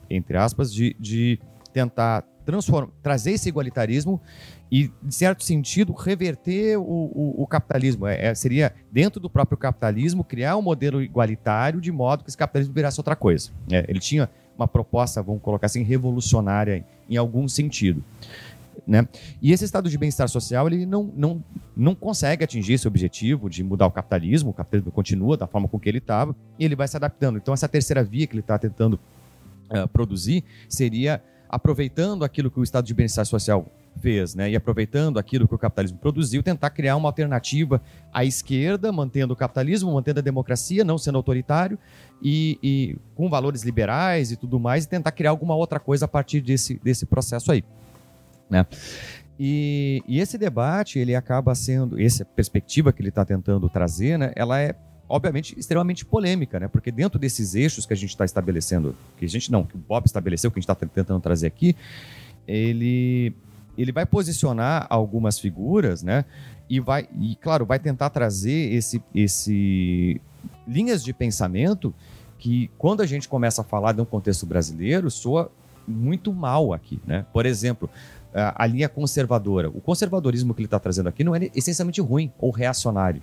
entre 0.10 0.38
aspas, 0.38 0.73
de, 0.73 0.95
de 0.99 1.39
tentar 1.71 2.23
transformar, 2.45 2.89
trazer 3.01 3.31
esse 3.31 3.49
igualitarismo 3.49 4.21
e, 4.71 4.91
de 5.01 5.13
certo 5.13 5.43
sentido, 5.43 5.93
reverter 5.93 6.77
o, 6.77 6.81
o, 6.81 7.43
o 7.43 7.47
capitalismo. 7.47 8.08
É, 8.08 8.27
é, 8.27 8.36
seria, 8.36 8.73
dentro 8.91 9.19
do 9.19 9.29
próprio 9.29 9.58
capitalismo, 9.58 10.23
criar 10.23 10.55
um 10.58 10.62
modelo 10.62 11.01
igualitário 11.01 11.81
de 11.81 11.91
modo 11.91 12.23
que 12.23 12.29
esse 12.29 12.38
capitalismo 12.38 12.73
virasse 12.73 12.99
outra 12.99 13.15
coisa. 13.15 13.49
É, 13.71 13.86
ele 13.88 13.99
tinha 13.99 14.29
uma 14.58 14.67
proposta, 14.67 15.21
vamos 15.21 15.41
colocar 15.41 15.65
assim, 15.65 15.84
revolucionária 15.84 16.86
em 17.10 17.17
algum 17.17 17.47
sentido. 17.47 18.03
Né? 18.86 19.08
E 19.41 19.51
esse 19.51 19.65
estado 19.65 19.89
de 19.89 19.97
bem-estar 19.97 20.27
social 20.29 20.67
ele 20.67 20.86
não, 20.86 21.12
não, 21.15 21.43
não 21.75 21.95
consegue 21.95 22.43
atingir 22.43 22.73
esse 22.73 22.88
objetivo 22.88 23.49
de 23.49 23.63
mudar 23.63 23.88
o 23.88 23.91
capitalismo, 23.91 24.51
o 24.51 24.53
capitalismo 24.53 24.91
continua 24.91 25.36
da 25.36 25.47
forma 25.47 25.67
com 25.67 25.79
que 25.79 25.89
ele 25.89 25.97
estava 25.97 26.36
e 26.60 26.65
ele 26.65 26.75
vai 26.75 26.88
se 26.88 26.95
adaptando. 26.95 27.38
Então, 27.38 27.53
essa 27.53 27.67
terceira 27.67 28.03
via 28.03 28.27
que 28.27 28.34
ele 28.34 28.41
está 28.41 28.60
tentando 28.60 28.99
uh, 29.71 29.88
produzir 29.88 30.43
seria 30.69 31.21
aproveitando 31.49 32.23
aquilo 32.23 32.49
que 32.51 32.60
o 32.60 32.63
estado 32.63 32.86
de 32.86 32.93
bem-estar 32.93 33.25
social 33.25 33.65
fez, 34.01 34.36
né? 34.36 34.49
E 34.49 34.55
aproveitando 34.55 35.17
aquilo 35.17 35.47
que 35.47 35.55
o 35.55 35.58
capitalismo 35.58 35.97
produziu, 35.97 36.43
tentar 36.43 36.69
criar 36.69 36.95
uma 36.95 37.08
alternativa 37.10 37.81
à 38.13 38.25
esquerda, 38.25 38.91
mantendo 38.91 39.34
o 39.34 39.38
capitalismo, 39.38 39.93
mantendo 39.93 40.19
a 40.19 40.23
democracia, 40.23 40.84
não 40.84 40.97
sendo 40.97 41.17
autoritário 41.17 41.77
e, 42.21 42.60
e 42.62 42.97
com 43.15 43.29
valores 43.29 43.63
liberais 43.63 44.31
e 44.31 44.36
tudo 44.36 44.60
mais, 44.60 44.86
e 44.86 44.89
tentar 44.89 45.12
criar 45.12 45.29
alguma 45.29 45.55
outra 45.55 45.79
coisa 45.79 46.05
a 46.05 46.08
partir 46.08 46.41
desse, 46.41 46.79
desse 46.84 47.05
processo 47.05 47.51
aí, 47.51 47.63
né? 48.49 48.65
E, 49.39 50.01
e 50.08 50.19
esse 50.19 50.38
debate, 50.38 50.97
ele 50.97 51.13
acaba 51.13 51.53
sendo, 51.55 51.99
essa 51.99 52.23
perspectiva 52.23 52.93
que 52.93 53.01
ele 53.01 53.10
está 53.10 53.25
tentando 53.25 53.69
trazer, 53.69 54.17
né? 54.17 54.31
Ela 54.36 54.62
é 54.62 54.75
obviamente, 55.08 55.58
extremamente 55.58 56.06
polêmica, 56.06 56.60
né? 56.60 56.68
Porque 56.68 56.91
dentro 56.91 57.20
desses 57.20 57.56
eixos 57.56 57.86
que 57.86 57.94
a 57.94 57.96
gente 57.96 58.10
está 58.10 58.26
estabelecendo, 58.26 58.96
que 59.18 59.26
a 59.26 59.30
gente 59.30 59.52
não, 59.52 59.63
que 59.63 59.76
o 59.76 59.80
Bob 59.80 60.06
estabeleceu, 60.06 60.52
que 60.52 60.58
a 60.58 60.62
gente 60.62 60.70
está 60.70 60.76
tentando 60.76 61.20
trazer 61.20 61.48
aqui, 61.48 61.76
ele, 62.48 63.34
ele 63.78 63.91
vai 63.91 64.06
posicionar 64.06 64.88
algumas 64.89 65.39
figuras, 65.39 66.04
né? 66.04 66.26
E 66.70 66.80
vai, 66.80 67.08
e 67.20 67.36
claro, 67.36 67.65
vai 67.65 67.78
tentar 67.78 68.10
trazer 68.10 68.74
esse, 68.74 69.02
esse 69.13 70.20
linhas 70.68 71.04
de 71.04 71.13
pensamento 71.13 71.94
que, 72.39 72.70
quando 72.78 73.02
a 73.02 73.06
gente 73.06 73.30
começa 73.30 73.62
a 73.62 73.63
falar 73.63 73.91
de 73.94 74.02
um 74.02 74.06
contexto 74.06 74.46
brasileiro, 74.46 75.10
soa 75.12 75.52
muito 75.88 76.34
mal 76.34 76.74
aqui, 76.74 77.00
né? 77.06 77.26
Por 77.32 77.46
exemplo, 77.46 77.89
a, 78.34 78.63
a 78.63 78.68
linha 78.68 78.89
conservadora. 78.89 79.70
O 79.70 79.80
conservadorismo 79.80 80.54
que 80.54 80.62
ele 80.62 80.68
está 80.68 80.80
trazendo 80.80 81.10
aqui 81.10 81.24
não 81.24 81.36
é 81.36 81.50
essencialmente 81.56 82.02
ruim 82.02 82.32
ou 82.39 82.52
reacionário. 82.52 83.22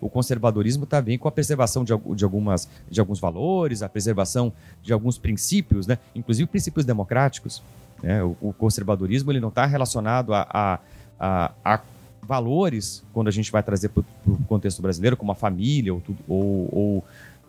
O 0.00 0.08
conservadorismo 0.08 0.84
está 0.84 1.00
bem 1.00 1.18
com 1.18 1.28
a 1.28 1.32
preservação 1.32 1.84
de, 1.84 1.92
de, 2.14 2.24
algumas, 2.24 2.68
de 2.90 3.00
alguns 3.00 3.20
valores, 3.20 3.82
a 3.82 3.88
preservação 3.88 4.52
de 4.82 4.92
alguns 4.92 5.18
princípios, 5.18 5.86
né? 5.86 5.98
inclusive 6.14 6.48
princípios 6.48 6.84
democráticos. 6.84 7.62
Né? 8.02 8.22
O, 8.22 8.36
o, 8.40 8.52
conservadorismo 8.52 9.30
ele 9.32 9.40
não 9.40 9.48
está 9.48 9.66
relacionado 9.66 10.34
a, 10.34 10.46
a, 10.50 10.78
a, 11.18 11.52
a, 11.64 11.80
valores, 12.22 13.04
quando 13.12 13.28
a 13.28 13.30
gente 13.30 13.52
vai 13.52 13.62
trazer 13.62 13.90
para 13.90 14.02
o 14.26 14.36
contexto 14.48 14.80
brasileiro, 14.80 15.16
como 15.16 15.32
a 15.32 15.34
família 15.34 15.92
ou, 15.92 16.02
ou, 16.26 16.68
ou 16.72 17.04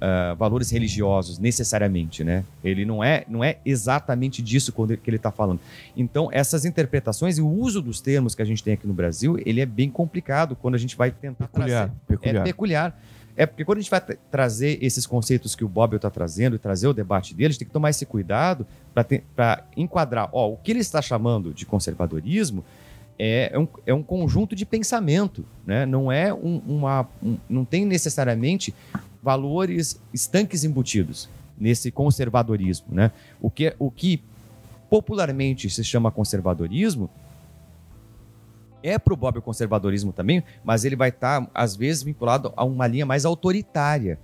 uh, 0.06 0.36
valores 0.36 0.70
religiosos 0.70 1.40
necessariamente, 1.40 2.24
né? 2.24 2.44
Ele 2.64 2.86
não 2.86 3.04
é, 3.04 3.26
não 3.28 3.44
é 3.44 3.58
exatamente 3.66 4.42
disso 4.42 4.72
que 4.72 5.10
ele 5.10 5.18
está 5.18 5.32
falando. 5.32 5.60
Então, 5.98 6.30
essas 6.32 6.66
interpretações 6.66 7.38
e 7.38 7.42
o 7.42 7.48
uso 7.48 7.82
dos 7.82 8.00
termos 8.00 8.36
que 8.36 8.42
a 8.42 8.46
gente 8.46 8.64
tem 8.64 8.74
aqui 8.74 8.88
no 8.88 8.94
Brasil, 8.94 9.38
ele 9.46 9.62
é 9.62 9.66
bem 9.66 9.90
complicado 9.90 10.56
quando 10.56 10.76
a 10.76 10.78
gente 10.78 10.96
vai 10.96 11.12
tentar 11.12 11.48
peculiar, 11.48 11.88
trazer. 11.88 12.02
Peculiar. 12.08 12.42
É 12.42 12.44
peculiar. 12.44 13.02
É 13.38 13.46
porque 13.46 13.66
quando 13.66 13.80
a 13.80 13.82
gente 13.82 13.92
vai 13.92 14.00
trazer 14.32 14.78
esses 14.82 15.06
conceitos 15.06 15.56
que 15.56 15.66
o 15.66 15.68
Bob 15.68 15.96
está 15.96 16.10
trazendo 16.10 16.56
e 16.56 16.60
trazer 16.60 16.88
o 16.88 16.94
debate 16.94 17.34
dele, 17.34 17.48
a 17.48 17.50
gente 17.50 17.60
tem 17.60 17.68
que 17.68 17.74
tomar 17.74 17.90
esse 17.90 18.06
cuidado 18.06 18.66
para 18.94 19.66
enquadrar. 19.76 20.30
Ó, 20.32 20.54
o 20.54 20.58
que 20.58 20.72
ele 20.72 20.80
está 20.80 21.02
chamando 21.02 21.54
de 21.54 21.66
conservadorismo 21.66 22.64
é, 23.20 23.50
é, 23.52 23.60
um, 23.60 23.68
é 23.86 23.94
um 23.94 24.04
conjunto 24.04 24.56
de 24.56 24.66
pensamento, 24.66 25.46
né? 25.66 25.86
não 25.86 26.10
é 26.10 26.34
um, 26.34 26.62
uma. 26.66 27.08
Um, 27.22 27.38
não 27.50 27.66
tem 27.66 27.86
necessariamente 27.86 28.74
valores 29.26 30.00
estanques 30.14 30.64
embutidos 30.64 31.28
nesse 31.58 31.90
conservadorismo. 31.90 32.86
Né? 32.92 33.12
O, 33.42 33.50
que, 33.50 33.76
o 33.80 33.90
que 33.90 34.22
popularmente 34.88 35.68
se 35.68 35.84
chama 35.84 36.12
conservadorismo 36.12 37.10
é 38.84 39.00
para 39.00 39.16
o 39.16 39.18
Bob 39.18 39.40
o 39.40 39.42
conservadorismo 39.42 40.14
também, 40.14 40.44
mas 40.64 40.86
ele 40.86 40.96
vai 40.96 41.10
estar, 41.10 41.42
tá, 41.42 41.52
às 41.56 41.76
vezes, 41.76 42.04
vinculado 42.04 42.54
a 42.56 42.64
uma 42.64 42.86
linha 42.86 43.04
mais 43.04 43.26
autoritária 43.26 44.20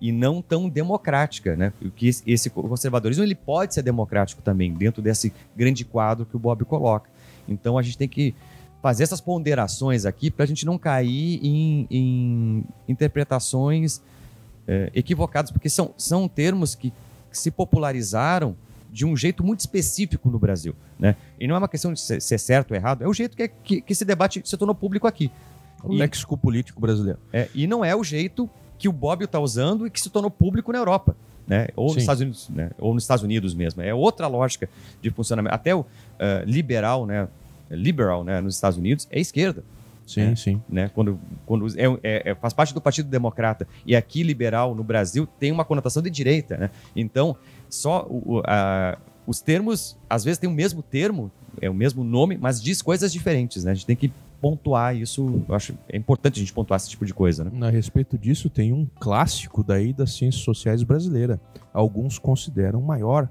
e 0.00 0.12
não 0.12 0.40
tão 0.40 0.68
democrática, 0.68 1.56
né? 1.56 1.72
Que 1.96 2.10
esse 2.24 2.48
conservadorismo 2.48 3.24
ele 3.24 3.34
pode 3.34 3.74
ser 3.74 3.82
democrático 3.82 4.40
também 4.40 4.72
dentro 4.72 5.02
desse 5.02 5.32
grande 5.56 5.84
quadro 5.84 6.24
que 6.24 6.36
o 6.36 6.38
Bob 6.38 6.64
coloca. 6.64 7.10
Então 7.48 7.76
a 7.76 7.82
gente 7.82 7.98
tem 7.98 8.08
que 8.08 8.36
fazer 8.80 9.02
essas 9.02 9.20
ponderações 9.20 10.04
aqui 10.04 10.30
para 10.30 10.44
a 10.44 10.46
gente 10.46 10.64
não 10.64 10.78
cair 10.78 11.40
em, 11.42 11.86
em 11.90 12.64
interpretações 12.86 14.00
é, 14.66 14.90
equivocados, 14.94 15.50
porque 15.50 15.68
são, 15.68 15.94
são 15.96 16.28
termos 16.28 16.74
que, 16.74 16.92
que 17.30 17.38
se 17.38 17.50
popularizaram 17.50 18.56
de 18.90 19.04
um 19.04 19.16
jeito 19.16 19.42
muito 19.42 19.60
específico 19.60 20.30
no 20.30 20.38
Brasil. 20.38 20.74
Né? 20.98 21.16
E 21.38 21.48
não 21.48 21.56
é 21.56 21.58
uma 21.58 21.68
questão 21.68 21.92
de 21.92 22.00
ser, 22.00 22.22
ser 22.22 22.38
certo 22.38 22.70
ou 22.70 22.76
errado, 22.76 23.02
é 23.02 23.08
o 23.08 23.12
jeito 23.12 23.36
que, 23.36 23.42
é, 23.42 23.48
que, 23.48 23.80
que 23.80 23.92
esse 23.92 24.04
debate 24.04 24.40
se 24.44 24.56
tornou 24.56 24.74
público 24.74 25.06
aqui. 25.06 25.30
O 25.82 25.92
e, 25.92 25.98
léxico 25.98 26.36
político 26.36 26.80
brasileiro. 26.80 27.18
É, 27.32 27.48
e 27.54 27.66
não 27.66 27.84
é 27.84 27.94
o 27.94 28.04
jeito 28.04 28.48
que 28.78 28.88
o 28.88 28.92
Bob 28.92 29.24
está 29.24 29.40
usando 29.40 29.86
e 29.86 29.90
que 29.90 30.00
se 30.00 30.08
tornou 30.08 30.30
público 30.30 30.72
na 30.72 30.78
Europa. 30.78 31.16
Né? 31.46 31.68
Ou, 31.76 31.88
nos 31.88 31.98
Estados 31.98 32.22
Unidos, 32.22 32.48
né? 32.48 32.70
ou 32.78 32.94
nos 32.94 33.02
Estados 33.02 33.22
Unidos 33.22 33.54
mesmo. 33.54 33.82
É 33.82 33.92
outra 33.92 34.26
lógica 34.26 34.68
de 35.02 35.10
funcionamento. 35.10 35.54
Até 35.54 35.74
o 35.74 35.80
uh, 35.80 35.86
liberal, 36.46 37.04
né? 37.04 37.28
liberal 37.70 38.24
né? 38.24 38.40
nos 38.40 38.54
Estados 38.54 38.78
Unidos, 38.78 39.06
é 39.10 39.20
esquerda. 39.20 39.62
Sim, 40.06 40.32
é, 40.32 40.36
sim. 40.36 40.62
Né? 40.68 40.90
Quando, 40.94 41.18
quando 41.46 41.66
é, 41.78 41.84
é, 42.02 42.30
é, 42.30 42.34
faz 42.34 42.52
parte 42.52 42.74
do 42.74 42.80
Partido 42.80 43.08
Democrata 43.08 43.66
e 43.86 43.96
aqui 43.96 44.22
liberal 44.22 44.74
no 44.74 44.84
Brasil 44.84 45.26
tem 45.26 45.50
uma 45.50 45.64
conotação 45.64 46.02
de 46.02 46.10
direita. 46.10 46.56
Né? 46.56 46.70
Então, 46.94 47.36
só 47.68 48.06
o, 48.08 48.42
a, 48.46 48.98
os 49.26 49.40
termos, 49.40 49.96
às 50.08 50.24
vezes 50.24 50.38
tem 50.38 50.48
o 50.48 50.52
mesmo 50.52 50.82
termo, 50.82 51.30
é 51.60 51.70
o 51.70 51.74
mesmo 51.74 52.04
nome, 52.04 52.36
mas 52.36 52.62
diz 52.62 52.82
coisas 52.82 53.12
diferentes. 53.12 53.64
Né? 53.64 53.72
A 53.72 53.74
gente 53.74 53.86
tem 53.86 53.96
que 53.96 54.12
pontuar 54.40 54.94
isso. 54.94 55.42
Eu 55.48 55.54
acho 55.54 55.74
é 55.88 55.96
importante 55.96 56.36
a 56.36 56.40
gente 56.40 56.52
pontuar 56.52 56.76
esse 56.76 56.90
tipo 56.90 57.06
de 57.06 57.14
coisa. 57.14 57.44
Né? 57.44 57.66
A 57.66 57.70
respeito 57.70 58.18
disso, 58.18 58.50
tem 58.50 58.72
um 58.72 58.86
clássico 59.00 59.64
daí 59.64 59.92
das 59.92 60.12
ciências 60.12 60.44
sociais 60.44 60.82
brasileira. 60.82 61.40
Alguns 61.72 62.18
consideram 62.18 62.80
maior 62.82 63.28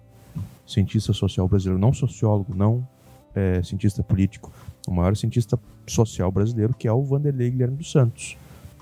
cientista 0.66 1.14
social 1.14 1.48
brasileiro, 1.48 1.80
não 1.80 1.94
sociólogo, 1.94 2.56
não 2.56 2.88
é, 3.36 3.62
cientista 3.62 4.02
político, 4.02 4.52
o 4.88 4.92
maior 4.92 5.16
cientista 5.16 5.60
social 5.88 6.32
brasileiro, 6.32 6.74
que 6.74 6.88
é 6.88 6.92
o 6.92 7.04
Vanderlei 7.04 7.52
Guilherme 7.52 7.78
dos 7.78 7.92
Santos. 7.92 8.38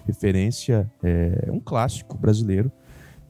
Referência, 0.05 0.91
é 1.03 1.51
um 1.51 1.59
clássico 1.59 2.17
brasileiro 2.17 2.71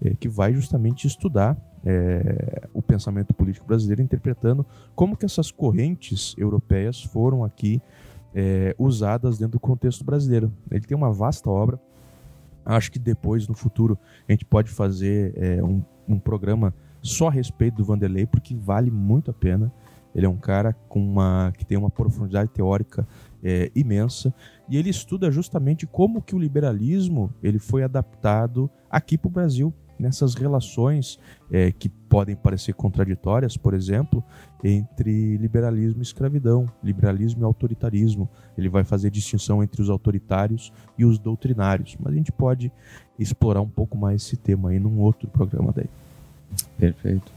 é, 0.01 0.15
que 0.15 0.27
vai 0.27 0.53
justamente 0.53 1.05
estudar 1.05 1.55
é, 1.85 2.67
o 2.73 2.81
pensamento 2.81 3.33
político 3.33 3.67
brasileiro, 3.67 4.01
interpretando 4.01 4.65
como 4.95 5.15
que 5.15 5.25
essas 5.25 5.51
correntes 5.51 6.35
europeias 6.37 7.03
foram 7.03 7.43
aqui 7.43 7.81
é, 8.33 8.75
usadas 8.77 9.37
dentro 9.37 9.53
do 9.53 9.59
contexto 9.59 10.03
brasileiro. 10.03 10.51
Ele 10.71 10.81
tem 10.81 10.97
uma 10.97 11.11
vasta 11.11 11.49
obra. 11.49 11.79
Acho 12.65 12.91
que 12.91 12.99
depois, 12.99 13.47
no 13.47 13.53
futuro, 13.53 13.97
a 14.27 14.31
gente 14.31 14.45
pode 14.45 14.69
fazer 14.69 15.33
é, 15.35 15.63
um, 15.63 15.83
um 16.07 16.19
programa 16.19 16.73
só 17.01 17.27
a 17.27 17.31
respeito 17.31 17.77
do 17.77 17.85
Vanderlei, 17.85 18.25
porque 18.25 18.55
vale 18.55 18.91
muito 18.91 19.31
a 19.31 19.33
pena. 19.33 19.71
Ele 20.13 20.25
é 20.25 20.29
um 20.29 20.37
cara 20.37 20.73
com 20.89 20.99
uma, 20.99 21.53
que 21.57 21.65
tem 21.65 21.77
uma 21.77 21.89
profundidade 21.89 22.49
teórica 22.49 23.07
é, 23.43 23.71
imensa 23.75 24.33
e 24.69 24.77
ele 24.77 24.89
estuda 24.89 25.31
justamente 25.31 25.87
como 25.87 26.21
que 26.21 26.35
o 26.35 26.39
liberalismo 26.39 27.33
ele 27.41 27.59
foi 27.59 27.83
adaptado 27.83 28.69
aqui 28.89 29.17
para 29.17 29.27
o 29.27 29.31
Brasil 29.31 29.73
nessas 30.01 30.33
relações 30.33 31.19
é, 31.51 31.71
que 31.71 31.87
podem 31.87 32.35
parecer 32.35 32.73
contraditórias, 32.73 33.55
por 33.55 33.75
exemplo, 33.75 34.23
entre 34.63 35.37
liberalismo 35.37 36.01
e 36.01 36.03
escravidão, 36.03 36.65
liberalismo 36.83 37.43
e 37.43 37.45
autoritarismo. 37.45 38.27
Ele 38.57 38.67
vai 38.67 38.83
fazer 38.83 39.11
distinção 39.11 39.63
entre 39.63 39.79
os 39.79 39.91
autoritários 39.91 40.73
e 40.97 41.05
os 41.05 41.19
doutrinários, 41.19 41.95
mas 41.99 42.13
a 42.13 42.15
gente 42.15 42.31
pode 42.31 42.71
explorar 43.19 43.61
um 43.61 43.69
pouco 43.69 43.95
mais 43.95 44.23
esse 44.23 44.35
tema 44.35 44.71
aí 44.71 44.79
num 44.79 44.99
outro 44.99 45.27
programa 45.27 45.71
daí. 45.71 45.89
Perfeito. 46.79 47.31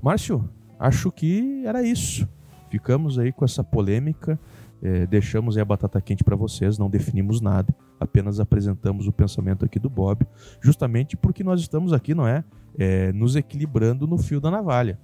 Márcio, 0.00 0.48
acho 0.78 1.10
que 1.10 1.62
era 1.64 1.82
isso. 1.82 2.28
Ficamos 2.70 3.18
aí 3.18 3.32
com 3.32 3.44
essa 3.44 3.62
polêmica, 3.62 4.38
é, 4.82 5.06
deixamos 5.06 5.56
a 5.56 5.64
batata 5.64 6.00
quente 6.00 6.22
para 6.22 6.36
vocês, 6.36 6.78
não 6.78 6.90
definimos 6.90 7.40
nada, 7.40 7.74
apenas 7.98 8.40
apresentamos 8.40 9.06
o 9.06 9.12
pensamento 9.12 9.64
aqui 9.64 9.78
do 9.78 9.88
Bob, 9.88 10.26
justamente 10.60 11.16
porque 11.16 11.42
nós 11.42 11.60
estamos 11.60 11.92
aqui, 11.92 12.14
não 12.14 12.26
é, 12.26 12.44
é 12.78 13.12
nos 13.12 13.36
equilibrando 13.36 14.06
no 14.06 14.18
fio 14.18 14.40
da 14.40 14.50
navalha. 14.50 14.98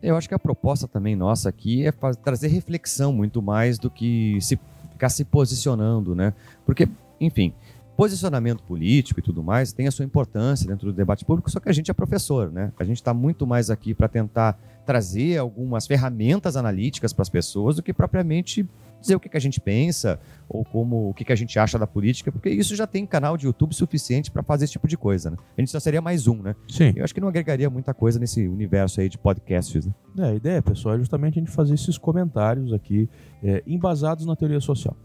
Eu 0.00 0.16
acho 0.16 0.28
que 0.28 0.34
a 0.34 0.38
proposta 0.38 0.86
também 0.86 1.16
nossa 1.16 1.48
aqui 1.48 1.84
é 1.84 1.90
trazer 1.90 2.48
reflexão 2.48 3.12
muito 3.12 3.42
mais 3.42 3.78
do 3.78 3.90
que 3.90 4.38
se 4.40 4.58
ficar 4.92 5.08
se 5.08 5.24
posicionando, 5.24 6.14
né? 6.14 6.32
Porque, 6.64 6.88
enfim, 7.20 7.52
posicionamento 7.96 8.62
político 8.62 9.18
e 9.18 9.22
tudo 9.22 9.42
mais 9.42 9.72
tem 9.72 9.88
a 9.88 9.90
sua 9.90 10.04
importância 10.04 10.68
dentro 10.68 10.86
do 10.86 10.92
debate 10.92 11.24
público, 11.24 11.50
só 11.50 11.58
que 11.58 11.68
a 11.68 11.72
gente 11.72 11.90
é 11.90 11.94
professor, 11.94 12.52
né? 12.52 12.72
A 12.78 12.84
gente 12.84 12.98
está 12.98 13.12
muito 13.12 13.44
mais 13.44 13.70
aqui 13.70 13.92
para 13.92 14.06
tentar 14.06 14.56
trazer 14.88 15.36
algumas 15.36 15.86
ferramentas 15.86 16.56
analíticas 16.56 17.12
para 17.12 17.20
as 17.20 17.28
pessoas 17.28 17.76
do 17.76 17.82
que 17.82 17.92
propriamente 17.92 18.66
dizer 18.98 19.14
o 19.16 19.20
que, 19.20 19.28
que 19.28 19.36
a 19.36 19.40
gente 19.40 19.60
pensa 19.60 20.18
ou 20.48 20.64
como 20.64 21.10
o 21.10 21.12
que, 21.12 21.26
que 21.26 21.32
a 21.32 21.36
gente 21.36 21.58
acha 21.58 21.78
da 21.78 21.86
política, 21.86 22.32
porque 22.32 22.48
isso 22.48 22.74
já 22.74 22.86
tem 22.86 23.04
canal 23.04 23.36
de 23.36 23.44
YouTube 23.44 23.74
suficiente 23.74 24.30
para 24.30 24.42
fazer 24.42 24.64
esse 24.64 24.72
tipo 24.72 24.88
de 24.88 24.96
coisa, 24.96 25.30
né? 25.30 25.36
A 25.58 25.60
gente 25.60 25.70
só 25.70 25.78
seria 25.78 26.00
mais 26.00 26.26
um, 26.26 26.40
né? 26.40 26.56
Sim. 26.66 26.94
Eu 26.96 27.04
acho 27.04 27.14
que 27.14 27.20
não 27.20 27.28
agregaria 27.28 27.68
muita 27.68 27.92
coisa 27.92 28.18
nesse 28.18 28.48
universo 28.48 29.02
aí 29.02 29.10
de 29.10 29.18
podcasts, 29.18 29.84
né? 29.84 29.92
É, 30.18 30.22
a 30.22 30.34
ideia, 30.34 30.62
pessoal, 30.62 30.94
é 30.94 30.98
justamente 30.98 31.38
a 31.38 31.42
gente 31.42 31.52
fazer 31.52 31.74
esses 31.74 31.98
comentários 31.98 32.72
aqui 32.72 33.10
é, 33.44 33.62
embasados 33.66 34.24
na 34.24 34.34
teoria 34.34 34.58
social. 34.58 34.96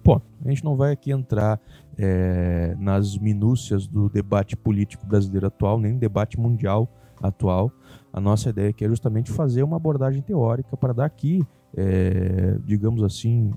A 0.45 0.49
gente 0.49 0.63
não 0.63 0.77
vai 0.77 0.93
aqui 0.93 1.11
entrar 1.11 1.59
é, 1.97 2.73
nas 2.79 3.17
minúcias 3.17 3.85
do 3.85 4.07
debate 4.07 4.55
político 4.55 5.05
brasileiro 5.05 5.47
atual, 5.47 5.77
nem 5.77 5.97
debate 5.97 6.39
mundial 6.39 6.89
atual. 7.23 7.71
A 8.11 8.21
nossa 8.21 8.49
ideia 8.49 8.69
aqui 8.69 8.85
é 8.85 8.87
justamente 8.87 9.31
fazer 9.31 9.63
uma 9.63 9.77
abordagem 9.77 10.21
teórica 10.21 10.77
para 10.77 10.93
dar 10.93 11.05
aqui, 11.05 11.43
é, 11.75 12.57
digamos 12.65 13.01
assim, 13.01 13.51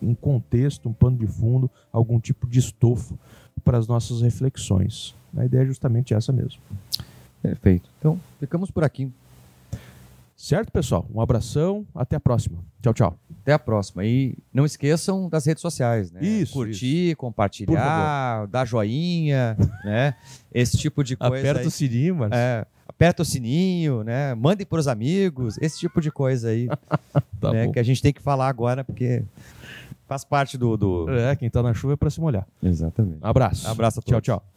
um 0.00 0.14
contexto, 0.14 0.88
um 0.88 0.92
pano 0.92 1.16
de 1.16 1.26
fundo, 1.26 1.70
algum 1.92 2.20
tipo 2.20 2.46
de 2.46 2.58
estofo 2.58 3.18
para 3.64 3.78
as 3.78 3.88
nossas 3.88 4.20
reflexões. 4.20 5.14
A 5.36 5.44
ideia 5.44 5.62
é 5.62 5.66
justamente 5.66 6.14
essa 6.14 6.32
mesmo. 6.32 6.60
Perfeito. 7.42 7.90
Então, 7.98 8.20
ficamos 8.38 8.70
por 8.70 8.84
aqui. 8.84 9.10
Certo, 10.36 10.70
pessoal? 10.72 11.06
Um 11.14 11.20
abração, 11.20 11.86
até 11.94 12.16
a 12.16 12.20
próxima. 12.20 12.58
Tchau, 12.82 12.92
tchau. 12.92 13.18
Até 13.42 13.52
a 13.52 13.58
próxima. 13.58 14.04
E 14.04 14.36
não 14.52 14.66
esqueçam 14.66 15.28
das 15.28 15.46
redes 15.46 15.62
sociais, 15.62 16.10
né? 16.10 16.22
Isso, 16.22 16.52
Curtir, 16.52 17.14
Por 17.14 17.20
compartilhar, 17.20 18.46
dar 18.48 18.64
joinha, 18.66 19.56
né? 19.84 20.14
Esse 20.52 20.76
tipo 20.76 21.04
de 21.04 21.16
coisa. 21.16 21.38
Aperta 21.38 21.60
aí. 21.60 21.66
o 21.66 21.70
sininho, 21.70 22.16
mano. 22.16 22.34
É, 22.34 22.66
aperta 22.96 23.22
o 23.22 23.24
sininho, 23.24 24.02
né? 24.02 24.34
Mandem 24.34 24.66
para 24.66 24.78
os 24.78 24.88
amigos, 24.88 25.58
esse 25.60 25.78
tipo 25.78 26.00
de 26.00 26.10
coisa 26.10 26.48
aí, 26.48 26.68
tá 27.40 27.52
né? 27.52 27.68
Que 27.72 27.78
a 27.78 27.82
gente 27.82 28.00
tem 28.00 28.12
que 28.12 28.22
falar 28.22 28.48
agora, 28.48 28.84
porque 28.84 29.22
faz 30.06 30.24
parte 30.24 30.56
do. 30.56 30.76
do... 30.76 31.10
É, 31.10 31.36
quem 31.36 31.50
tá 31.50 31.62
na 31.62 31.74
chuva 31.74 31.94
é 31.94 31.96
para 31.96 32.10
se 32.10 32.20
molhar. 32.20 32.46
Exatamente. 32.62 33.18
Abraço. 33.20 33.68
Abraço 33.68 34.00
a 34.00 34.02
Tchau, 34.02 34.20
todos. 34.20 34.24
tchau. 34.24 34.53